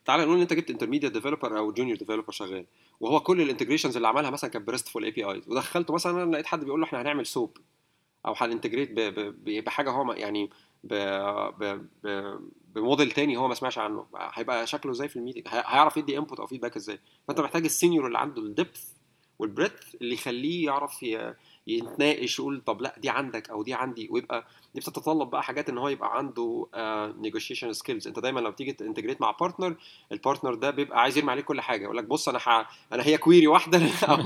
تعالى 0.04 0.22
نقول 0.24 0.34
إن 0.36 0.40
انت 0.42 0.52
جبت 0.52 0.70
intermediate 0.70 1.12
developer 1.12 1.58
أو 1.58 1.72
junior 1.72 1.96
developer 1.96 2.32
شغال 2.32 2.64
وهو 3.00 3.20
كل 3.20 3.40
ال 3.40 3.44
integrations 3.44 3.96
اللي 3.96 4.08
عملها 4.08 4.30
مثلا 4.30 4.50
كانت 4.50 4.66
ب 4.66 4.71
RESTful 4.71 5.04
APIs 5.04 5.48
ودخلته 5.48 5.94
مثلا 5.94 6.30
لقيت 6.32 6.46
حد 6.46 6.64
بيقول 6.64 6.80
له 6.80 6.86
إحنا 6.86 7.00
هنعمل 7.02 7.26
SOAP 7.26 7.58
أو 8.26 8.34
هن 8.36 8.46
integrate 8.46 8.90
بحاجة 9.66 9.90
هو 9.90 10.12
يعني 10.12 10.50
ب 10.90 10.94
ب 11.58 11.86
ب 12.04 12.38
بموديل 12.74 13.10
تاني 13.10 13.36
هو 13.36 13.48
ما 13.48 13.54
سمعش 13.54 13.78
عنه. 13.78 14.06
هيبقى 14.16 14.66
شكله 14.66 14.92
إزاي 14.92 15.08
في 15.08 15.16
ال 15.16 15.19
meeting؟ 15.19 15.44
هي- 15.48 15.64
هيعرف 15.66 15.96
يدي 15.96 16.18
input 16.18 16.40
أو 16.40 16.46
feedback 16.46 16.76
إزاي؟ 16.76 16.98
فأنت 17.28 17.40
محتاج 17.40 17.64
ال 17.64 17.70
senior 17.70 18.06
اللي 18.06 18.18
عنده 18.18 18.42
ال 18.42 18.49
depth 18.49 18.84
وال 19.38 19.46
breadth 19.46 19.72
اللي 20.00 20.14
يخليه 20.14 20.66
يعرف 20.66 21.02
ي- 21.02 21.34
يتناقش 21.66 22.38
يقول 22.38 22.62
طب 22.66 22.80
لأ 22.82 22.94
دي 22.98 23.08
عندك 23.10 23.50
أو 23.50 23.62
دي 23.62 23.74
عندي. 23.74 24.08
ويبقى 24.10 24.46
دي 24.74 24.80
بتتطلب 24.80 25.30
بقى 25.30 25.42
حاجات 25.42 25.68
إن 25.68 25.78
هو 25.78 25.88
يبقى 25.88 26.18
عنده 26.18 26.66
negotiation 27.20 27.72
skills 27.72 28.06
أنت 28.08 28.18
دايما 28.18 28.40
لما 28.40 28.50
بتيجي 28.50 28.72
ت 28.72 28.77
integrate 28.77 29.20
مع 29.20 29.30
partner 29.30 29.76
ال 30.12 30.17
partner 30.17 30.54
ده 30.54 30.70
بيبقى 30.70 31.00
عايز 31.00 31.18
يرمي 31.18 31.30
عليك 31.30 31.44
كل 31.44 31.60
حاجة. 31.60 31.82
يقول 31.84 31.96
لك 31.96 32.04
بص 32.04 32.28
أنا 32.28 32.38
ح... 32.38 32.48
أنا 32.92 33.06
هي 33.06 33.18
query 33.18 33.46
واحدة 33.46 33.78
أو, 34.08 34.16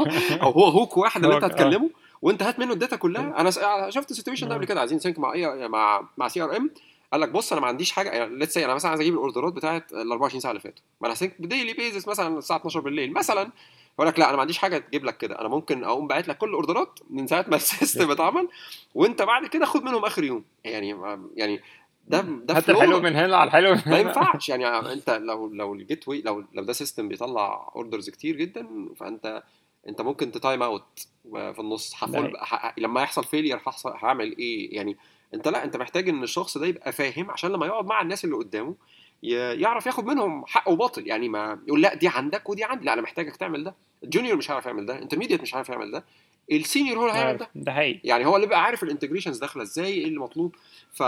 أو 0.43 0.51
هو 0.51 0.65
هوك 0.65 0.97
واحد 0.97 1.25
اللي 1.25 1.35
أنت 1.37 1.45
آه. 1.45 1.47
هتكلمه. 1.47 1.91
وانت 2.23 2.43
هات 2.43 2.59
منه 2.59 2.73
ال 2.73 2.78
data 2.78 2.97
كلها. 2.97 3.41
أنا 3.41 3.51
س- 3.51 3.61
شفت 3.89 4.11
ال 4.11 4.15
situation 4.15 4.49
ده 4.49 4.55
قبل 4.55 4.65
كده 4.65 4.81
عايزين 4.81 4.99
sync 4.99 5.19
مع 5.19 5.33
إيه 5.33 5.67
مع 5.67 6.09
مع 6.19 6.29
CRM 6.29 6.71
قال 7.13 7.21
لك 7.21 7.29
بص 7.29 7.53
أنا 7.53 7.61
ما 7.61 7.67
عنديش 7.67 7.93
حاجة. 7.93 8.11
يعني 8.11 8.37
let's 8.39 8.59
أنا 8.59 8.75
مثلا 8.75 8.91
عايز 8.91 9.01
أجيب 9.01 9.15
الأوردرات 9.15 9.53
بتاعت 9.53 9.93
ال 9.93 10.11
24 10.13 10.41
ساعة 10.41 10.51
اللي 10.51 10.61
فاتوا. 10.61 10.85
ما 11.01 11.07
أنا 11.07 11.15
ه 11.15 11.20
sync 11.20 11.41
ب 11.43 11.48
daily 11.48 11.73
basis 11.73 12.09
مثلا 12.09 12.39
الساعة 12.39 12.57
12 12.59 12.81
بالليل 12.81 13.13
مثلا. 13.13 13.51
يقول 13.95 14.07
لك 14.09 14.19
لا 14.19 14.27
أنا 14.29 14.35
ما 14.37 14.41
عنديش 14.41 14.59
حاجة 14.59 14.79
تجيب 14.79 15.05
لك 15.05 15.17
كده. 15.17 15.41
أنا 15.41 15.49
ممكن 15.49 15.85
أقوم 15.85 16.07
باعت 16.09 16.29
لك 16.29 16.39
كل 16.39 16.49
الأوردرات 16.49 16.99
من 17.11 17.27
ساعة 17.27 17.45
ما 17.49 17.57
ال 17.63 17.70
system 17.70 18.11
اتعمل. 18.11 18.49
وأنت 18.95 19.23
بعد 19.23 19.47
كده 19.47 19.67
خد 19.67 19.83
منهم 19.83 20.05
آخر 20.05 20.25
يوم. 20.25 20.45
يعني 20.65 20.97
يعني 21.37 21.61
ده 22.09 22.21
ده 22.21 22.57
هات 22.57 22.65
flow. 22.65 22.69
الحلو 22.71 23.01
من 23.01 23.17
هنا 23.17 23.37
على 23.37 23.49
الحلو 23.49 23.71
من 23.71 23.77
ما 23.77 23.83
هنا. 23.87 23.99
ينفعش. 23.99 24.49
يعني 24.49 24.67
أنت 24.93 25.11
لو 25.11 25.47
لو 25.49 25.75
ال 25.75 26.09
gateway 26.09 26.23
لو 26.23 26.45
لو 26.53 26.65
ده 26.65 26.73
system 26.73 27.09
بيطلع 27.09 27.73
orders 27.77 28.11
كتير 28.11 28.37
جدا 28.37 28.69
فأنت 28.97 29.43
انت 29.89 30.01
ممكن 30.01 30.33
ت 30.33 30.39
time 30.39 30.63
out 30.63 31.07
في 31.33 31.57
النص. 31.59 31.95
هفول 32.05 32.37
ح- 32.41 32.75
لما 32.79 33.03
يحصل 33.03 33.25
failure 33.25 33.57
هحصل 33.57 33.93
هعمل 33.97 34.37
إيه؟ 34.39 34.75
يعني 34.77 34.97
انت 35.35 35.49
لأ 35.49 35.65
انت 35.65 35.77
محتاج 35.77 36.09
إن 36.09 36.23
الشخص 36.23 36.59
ده 36.59 36.67
يبقى 36.67 36.93
فاهم 36.93 37.31
عشان 37.31 37.51
لما 37.53 37.67
يقعد 37.67 37.87
مع 37.87 38.03
الناس 38.03 38.25
اللي 38.25 38.37
قدامه 38.37 38.75
يعرف 39.23 39.87
ياخد 39.87 40.05
منهم 40.07 40.47
حق 40.47 40.69
وباطل. 40.69 41.07
يعني 41.07 41.29
ما 41.29 41.59
يقول 41.67 41.83
لأ 41.83 41.95
دي 41.95 42.09
عندك 42.09 42.49
ودي 42.51 42.65
عندي. 42.65 42.85
لأ 42.85 42.93
أنا 42.93 43.03
محتاجك 43.03 43.37
تعمل 43.37 43.65
ده. 43.65 43.75
ال 44.05 44.09
junior 44.09 44.37
مش 44.37 44.51
عارف 44.51 44.67
يعمل 44.67 44.87
ده. 44.87 44.99
intermediate 44.99 45.43
مش 45.43 45.55
عارف 45.55 45.69
يعمل 45.69 45.91
ده. 45.91 46.05
ال 46.53 46.59
senior 46.59 46.99
هو 46.99 47.07
اللي 47.09 47.19
هيعمل 47.19 47.37
ده. 47.37 47.49
ده 47.55 47.73
حقيقي. 47.73 48.01
يعني 48.05 48.27
هو 48.27 48.37
اللي 48.37 48.47
بقى 48.47 48.63
عارف 48.63 48.83
ال 48.83 48.87
integrations 48.87 49.39
داخلة 49.39 49.63
إزاي 49.63 49.87
إيه 49.93 50.05
اللي 50.05 50.19
مطلوب. 50.21 50.57
ف... 50.93 51.03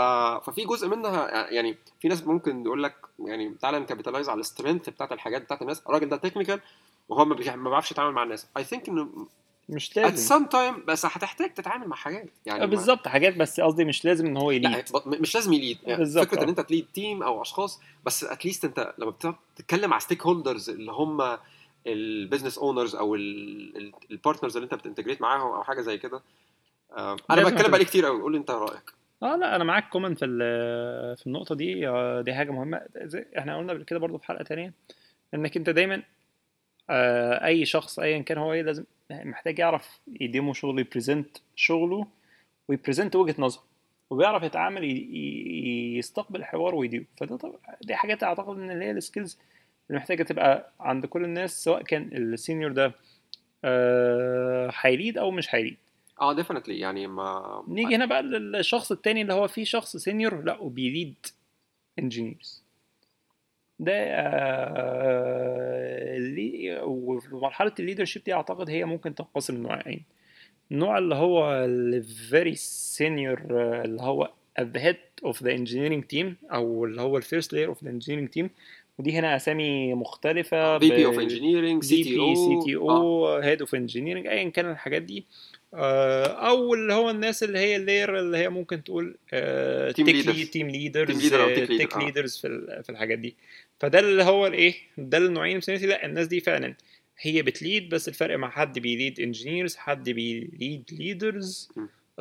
ففي 0.45 0.65
جزء 0.65 0.87
منها 0.87 1.49
يعني 1.51 1.77
في 2.01 2.07
ناس 2.07 2.27
ممكن 2.27 2.65
يقول 2.65 2.83
لك 2.83 2.95
يعني 3.19 3.55
تعالى 3.61 3.79
ن 3.79 3.84
capitalize 3.84 4.29
على 4.29 4.39
ال 4.39 4.45
strength 4.45 4.89
بتاعت 4.89 5.11
الحاجات 5.11 5.41
بتاعت 5.41 5.61
الناس. 5.61 5.81
الراجل 5.87 6.09
ده 6.09 6.17
technical 6.17 6.59
وهو 7.09 7.25
ما 7.25 7.35
بيع- 7.35 7.55
ما 7.55 7.69
بيعرفش 7.69 7.91
يتعامل 7.91 8.11
مع 8.13 8.23
الناس. 8.23 8.47
I 8.57 8.63
think 8.63 8.89
إنه 8.89 9.27
مش 9.69 9.91
at 9.91 9.97
لازم 9.97 10.15
some 10.15 10.45
time 10.45 10.85
بس 10.87 11.05
هتحتاج 11.05 11.53
تتعامل 11.53 11.87
مع 11.87 11.95
حاجات. 11.95 12.29
يعني 12.45 12.59
ما- 12.59 12.65
بالظبط 12.65 13.07
حاجات 13.07 13.37
بس 13.37 13.59
قصدي 13.61 13.85
مش 13.85 14.05
لازم 14.05 14.25
إن 14.25 14.37
هو 14.37 14.51
ي 14.51 14.56
lead. 14.56 14.83
مش 15.05 15.35
لازم 15.35 15.53
ي 15.53 15.57
lead. 15.57 15.77
يعني 15.83 16.05
فكرة 16.05 16.39
آه. 16.39 16.43
ان 16.43 16.49
أنت 16.49 16.59
ت 16.59 16.64
lead 16.64 16.85
team 16.93 17.23
أو 17.23 17.41
أشخاص 17.41 17.81
بس 18.05 18.23
at 18.23 18.35
least 18.35 18.65
أنت 18.65 18.93
لما 18.97 19.11
بتقعد 19.11 19.35
تتكلم 19.55 19.89
مع 19.89 19.99
stakeholders 19.99 20.69
اللي 20.69 20.91
هم 20.91 21.37
ال 21.87 21.95
business 21.95 22.57
owners 22.57 22.95
أو 22.95 23.15
ال 23.15 23.31
partners 23.31 24.57
اللي 24.57 24.63
أنت 24.65 24.73
بت 24.75 24.83
integrate 24.83 25.21
معاهم 25.21 25.51
أو 25.51 25.63
حاجة 25.63 25.81
زي 25.81 25.97
كده. 25.97 26.21
آه، 26.97 27.17
أنا 27.31 27.43
بتكلم 27.43 27.69
بقالي 27.71 27.85
كتير 27.85 28.05
قوي 28.05 28.21
قول 28.21 28.31
لي 28.31 28.37
أنت 28.37 28.51
رأيك. 28.51 28.91
آه 29.23 29.35
لا 29.35 29.55
أنا 29.55 29.63
معاك 29.63 29.89
كمان 29.89 30.15
في 30.15 30.25
في 31.17 31.27
النقطة 31.27 31.55
دي. 31.55 31.87
آه، 31.87 32.21
دي 32.21 32.33
حاجة 32.33 32.51
مهمة. 32.51 32.81
إحنا 33.37 33.57
قلنا 33.57 33.73
قبل 33.73 33.83
كده 33.83 33.99
برضو 33.99 34.17
في 34.17 34.25
حلقة 34.25 34.43
تانية 34.43 34.73
إنك 35.33 35.57
أنت 35.57 35.69
دايما 35.69 35.95
آه، 35.95 36.03
أي 36.89 37.65
شخص 37.65 37.99
ايا 37.99 38.19
كان 38.19 38.37
هو 38.37 38.53
إيه 38.53 38.61
لازم 38.61 38.83
محتاج 39.11 39.59
يعرف 39.59 39.99
ي 40.21 40.27
demo 40.27 40.53
شغله 40.53 40.79
ي 40.81 40.88
present 40.88 41.37
شغله 41.55 42.07
وي 42.67 42.78
present 42.78 43.15
وجهة 43.15 43.35
نظره 43.39 43.63
وبيعرف 44.09 44.43
يتعامل 44.43 44.83
يستقبل 45.97 46.39
الحوار 46.39 46.75
ويديره. 46.75 47.05
فده 47.17 47.37
طب... 47.37 47.55
دي 47.81 47.95
حاجات 47.95 48.23
أعتقد 48.23 48.57
إن 48.57 48.71
اللي 48.71 48.85
هي 48.85 48.91
ال 48.91 48.98
skills 48.98 49.39
اللي 49.89 49.99
محتاجة 49.99 50.23
تبقى 50.23 50.71
عند 50.79 51.05
كل 51.05 51.23
الناس 51.23 51.63
سواء 51.63 51.81
كان 51.81 52.09
ال 52.13 52.21
senior 52.21 52.71
ده 52.71 52.95
آه، 53.65 54.71
ه 54.81 54.87
ي 54.87 54.93
lead 54.93 55.17
أو 55.17 55.31
مش 55.31 55.55
هي 55.55 55.62
lead 55.62 55.77
آه 56.21 56.33
definitely 56.33 56.79
يعني 56.79 57.07
ما 57.07 57.63
نيجي 57.67 57.95
هنا 57.95 58.05
بقى 58.05 58.23
للشخص 58.23 58.91
التاني 58.91 59.21
اللي 59.21 59.33
هو 59.33 59.47
فيه 59.47 59.63
شخص 59.63 59.97
senior 59.97 60.41
لا 60.41 60.57
وبي 60.59 60.83
lead 60.83 61.15
engineers 61.99 62.63
ده 63.79 63.93
آه، 63.93 65.53
اللي 66.17 66.79
وفي 66.83 67.35
مرحلة 67.35 67.71
ال 67.79 67.83
leadership 67.83 68.23
دي 68.23 68.33
أعتقد 68.33 68.69
هي 68.69 68.85
ممكن 68.85 69.15
تنقسم 69.15 69.57
لنوعين. 69.57 70.03
النوع 70.71 70.97
اللي 70.97 71.15
هو 71.15 71.65
ال 71.65 72.03
very 72.31 72.57
senior 72.97 73.51
آه، 73.51 73.81
اللي 73.85 74.01
هو 74.01 74.31
at 74.59 74.63
the 74.63 74.79
head 74.79 75.29
of 75.29 75.35
the 75.37 75.49
engineering 75.49 76.03
team 76.15 76.25
أو 76.53 76.85
اللي 76.85 77.01
هو 77.01 77.17
ال 77.17 77.23
first 77.23 77.47
layer 77.47 77.69
of 77.75 77.77
the 77.85 77.89
engineering 77.89 78.29
team. 78.39 78.47
ودي 78.97 79.11
هنا 79.11 79.35
أسامي 79.35 79.93
مختلفة 79.93 80.79
VP 80.79 80.89
of 80.89 81.19
engineering 81.19 81.83
CTPO 81.83 82.35
CTO 82.35 83.35
head 83.35 83.59
of 83.61 83.75
engineering 83.75 84.27
ايا 84.27 84.49
كان 84.49 84.71
الحاجات 84.71 85.01
دي. 85.01 85.25
آه، 85.73 86.25
أو 86.25 86.73
اللي 86.73 86.93
هو 86.93 87.09
الناس 87.09 87.43
اللي 87.43 87.59
هي 87.59 87.75
ال 87.75 87.82
layer 87.82 88.19
اللي 88.19 88.37
هي 88.37 88.49
ممكن 88.49 88.83
تقول 88.83 89.15
team 89.95 90.07
leaders. 90.07 90.27
lead 90.35 90.47
team 90.47 90.69
leaders 90.69 91.29
tech. 91.67 91.97
leaders 91.97 92.37
في 92.83 92.89
الحاجات 92.89 93.19
دي. 93.19 93.35
فده 93.83 93.99
اللي 93.99 94.23
هو 94.23 94.47
الإيه 94.47 94.73
ده 94.97 95.17
النوعين 95.17 95.59
لا 95.67 96.05
الناس 96.05 96.27
دي 96.27 96.39
فعلا 96.39 96.75
هي 97.21 97.41
بت 97.41 97.57
lead 97.57 97.89
بس 97.89 98.07
الفرق 98.07 98.37
مع 98.37 98.49
حد 98.49 98.79
بي 98.79 98.92
lead 98.92 99.19
engineers 99.19 99.75
حد 99.75 100.09
بي 100.09 100.34
lead 100.34 100.83
leaders. 100.91 101.71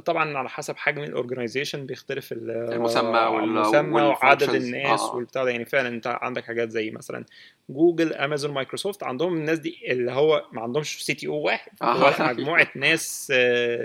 طبعا 0.05 0.38
على 0.38 0.48
حسب 0.48 0.77
حجم 0.77 1.03
ال 1.03 1.09
organization 1.09 1.87
بيختلف 1.87 2.33
ال- 2.33 2.51
المسمى 2.51 3.18
وال- 3.18 3.44
المسمى 3.44 4.03
وعدد. 4.03 4.55
الناس 4.55 5.01
آه. 5.01 5.14
والبتاع 5.16 5.44
ده 5.44 5.51
يعني 5.51 5.64
فعلا 5.64 5.88
انت 5.88 6.07
عندك 6.07 6.44
حاجات 6.44 6.70
زي 6.70 6.90
مثلا 6.90 7.25
جوجل 7.70 8.12
امازون 8.12 8.53
مايكروسوفت 8.53 9.03
عندهم 9.03 9.37
الناس 9.37 9.59
دي 9.59 9.79
اللي 9.92 10.12
هو 10.12 10.44
ما 10.53 10.61
عندهمش 10.62 11.05
CTO 11.05 11.35
واحد 11.40 11.70
آه. 11.83 12.33
مجموعة 12.33 12.68
ناس 12.77 13.33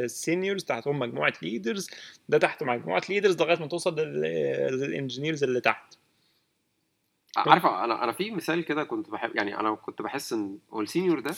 seniors 0.06 0.64
تحتهم 0.64 1.00
مجموعة 1.00 1.34
leaders 1.42 1.90
ده 2.30 2.38
تحت 2.38 2.64
مجموعة 2.64 3.02
leaders 3.10 3.42
لغاية 3.42 3.60
ما 3.60 3.68
توصل 3.68 4.00
لل- 4.00 4.22
لل 4.80 4.92
engineers 4.92 5.44
اللي 5.44 5.62
تحت 5.62 5.94
عارفه 7.38 7.84
أنا 7.84 8.04
أنا 8.04 8.12
في 8.12 8.32
مثال 8.32 8.66
كده 8.66 8.84
كنت 8.84 9.10
بحب 9.10 9.36
يعني 9.36 9.60
أنا 9.60 9.76
كنت 9.76 10.02
بحس 10.02 10.34
إن 10.34 10.58
هو 10.74 10.82
ال 10.82 10.87
senior 10.87 11.20
ده 11.20 11.36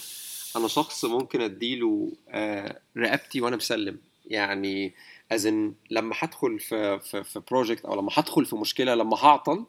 أنا 0.56 0.68
شخص 0.68 1.06
ممكن 1.06 1.42
أديله 1.42 2.12
آه، 2.30 2.80
رقبتي 2.98 3.42
وأنا 3.42 3.56
مسلم. 3.56 3.98
يعني 4.26 4.94
as 5.32 5.53
in 5.53 5.74
لما 5.90 6.16
هدخل 6.20 6.60
في 6.60 7.00
في 7.00 7.24
في 7.24 7.42
project 7.52 7.86
أو 7.86 7.96
لما 7.96 8.10
هدخل 8.14 8.46
في 8.46 8.56
مشكلة 8.56 8.96
لما 8.96 9.18
هعطل 9.18 9.66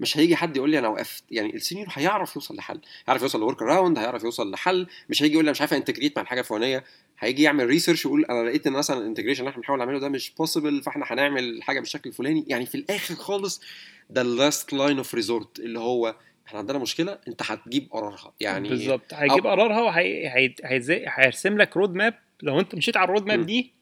مش 0.00 0.18
هيجي 0.18 0.36
حد 0.36 0.56
يقول 0.56 0.70
لي 0.70 0.78
أنا 0.78 0.88
وقفت. 0.88 1.24
يعني 1.30 1.54
ال 1.54 1.59
senior 1.59 1.88
هيعرف 1.92 2.36
يوصل 2.36 2.56
لحل 2.56 2.80
هيعرف 3.06 3.22
يوصل 3.22 3.40
ل 3.40 3.62
workaround 3.62 3.98
هيعرف 3.98 4.24
يوصل 4.24 4.50
لحل. 4.50 4.86
مش 5.08 5.22
هيجي 5.22 5.32
يقول 5.32 5.44
لي 5.44 5.50
مش 5.50 5.60
عارف 5.60 5.74
integrate 5.74 6.16
مع 6.16 6.22
الحاجة 6.22 6.40
الفلانية. 6.40 6.84
هيجي 7.18 7.42
يعمل 7.42 7.66
research 7.66 8.06
ويقول 8.06 8.24
أنا 8.24 8.48
لقيت 8.48 8.66
إن 8.66 8.72
مثلا 8.72 8.98
ال 8.98 9.02
integration 9.02 9.40
اللي 9.40 9.50
إحنا 9.50 9.60
بنحاول 9.60 9.78
نعمله 9.78 9.98
ده 9.98 10.08
مش 10.08 10.30
possible 10.30 10.82
فإحنا 10.82 11.04
هنعمل 11.08 11.62
حاجة 11.62 11.80
بالشكل 11.80 12.10
الفلاني. 12.10 12.44
يعني 12.48 12.66
في 12.66 12.74
الآخر 12.74 13.14
خالص 13.14 13.62
ده 14.10 14.20
ال 14.20 14.30
last 14.30 14.72
line 14.72 14.96
of 14.96 15.14
resort 15.14 15.58
اللي 15.58 15.78
هو 15.78 16.16
إحنا 16.46 16.58
عندنا 16.58 16.78
مشكلة 16.78 17.18
أنت 17.28 17.42
هتجيب 17.42 17.88
قرارها. 17.90 18.32
يعني 18.40 18.68
بالظبط. 18.68 19.14
هيجيب 19.14 19.46
قرارها 19.46 19.80
وهيرسم 19.80 21.58
لك 21.58 21.76
road 21.76 21.94
map 21.94 22.18
لو 22.42 22.60
أنت 22.60 22.74
مشيت 22.74 22.96
على 22.96 23.04
ال 23.04 23.08
road. 23.08 23.26
map 23.26 23.46
دي 23.46 23.72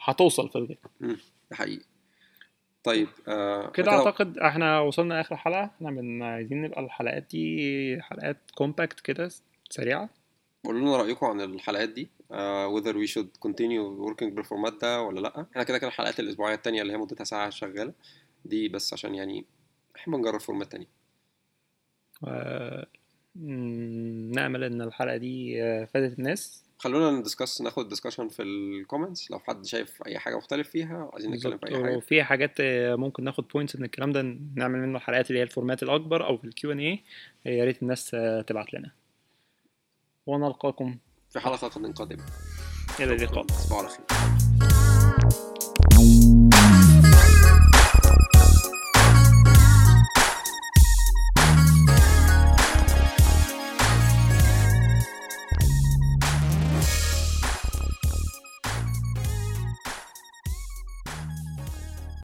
هتوصل 0.00 0.48
في 0.48 0.56
الغالب 0.56 0.78
ده 1.50 1.56
حقيقي. 1.56 1.81
طيب 2.84 3.08
آه 3.28 3.70
كده 3.70 3.90
أعتقد 3.90 4.38
إحنا 4.38 4.80
وصلنا 4.80 5.20
آخر 5.20 5.36
حلقة. 5.36 5.64
إحنا 5.64 5.90
من 5.90 6.22
عايزين 6.22 6.62
نبقى 6.62 6.80
الحلقات 6.80 7.22
دي 7.30 8.02
حلقات 8.02 8.36
compact 8.54 9.00
كده 9.00 9.30
سريعة. 9.70 10.10
قولوا 10.64 10.80
لنا 10.80 10.96
رأيكم 10.96 11.26
عن 11.26 11.40
الحلقات 11.40 11.88
دي 11.88 12.08
uh, 12.30 12.34
whether 12.74 12.92
we 12.94 13.12
should 13.14 13.48
continue 13.48 14.08
working 14.10 14.24
بال 14.34 14.43
format 14.43 14.72
ده 14.82 15.02
ولا 15.02 15.20
لأ. 15.20 15.46
إحنا 15.52 15.62
كده 15.62 15.78
كده 15.78 15.88
الحلقات 15.88 16.20
الأسبوعية 16.20 16.54
التانية 16.54 16.82
اللي 16.82 16.92
هي 16.92 16.96
مدتها 16.96 17.24
ساعه 17.24 17.50
شغالة. 17.50 17.92
دي 18.44 18.68
بس 18.68 18.92
عشان 18.92 19.14
يعني 19.14 19.44
إحنا 19.96 20.16
بنجرب 20.16 20.40
format 20.40 20.72
تانية 20.72 20.86
م- 23.34 24.32
نأمل 24.34 24.64
إن 24.64 24.82
الحلقة 24.82 25.16
دي 25.16 25.62
آه، 25.62 25.84
فادت 25.84 26.18
الناس. 26.18 26.64
خلونا 26.82 27.10
ن 27.10 27.16
discuss 27.16 27.60
ناخد 27.60 27.88
discussion 27.88 28.28
في 28.28 28.42
ال 28.42 28.52
comments 28.52 29.30
لو 29.30 29.38
حد 29.38 29.66
شايف 29.66 30.02
أي 30.06 30.18
حاجة 30.18 30.36
مختلف 30.36 30.68
فيها 30.68 31.10
عايزين 31.12 31.30
نتكلم 31.30 31.58
في 31.58 31.68
أي 31.68 31.82
حاجة. 31.82 31.96
وفي 31.96 32.22
حاجات 32.22 32.54
آه، 32.60 32.94
ممكن 32.94 33.24
ناخد 33.24 33.48
points 33.48 33.76
من 33.76 33.84
الكلام 33.84 34.12
ده 34.12 34.22
نعمل 34.54 34.78
منه 34.78 34.96
الحلقات 34.98 35.28
اللي 35.30 35.38
هي 35.38 35.42
ال 35.42 35.48
format 35.48 35.82
الأكبر 35.82 36.26
أو 36.26 36.36
في 36.36 36.44
ال 36.44 36.72
Q&A 36.72 37.02
يا 37.46 37.64
ريت 37.64 37.82
الناس 37.82 38.14
آه، 38.14 38.40
تبعت 38.40 38.74
لنا. 38.74 38.90
ونلقاكم 40.26 40.98
في 41.30 41.40
حلقة 41.40 41.68
قادمة. 41.92 42.24
إلى 43.00 43.14
اللقاء. 43.14 43.46
تصبحوا 43.46 43.78
على 43.78 43.88
خير 43.88 44.02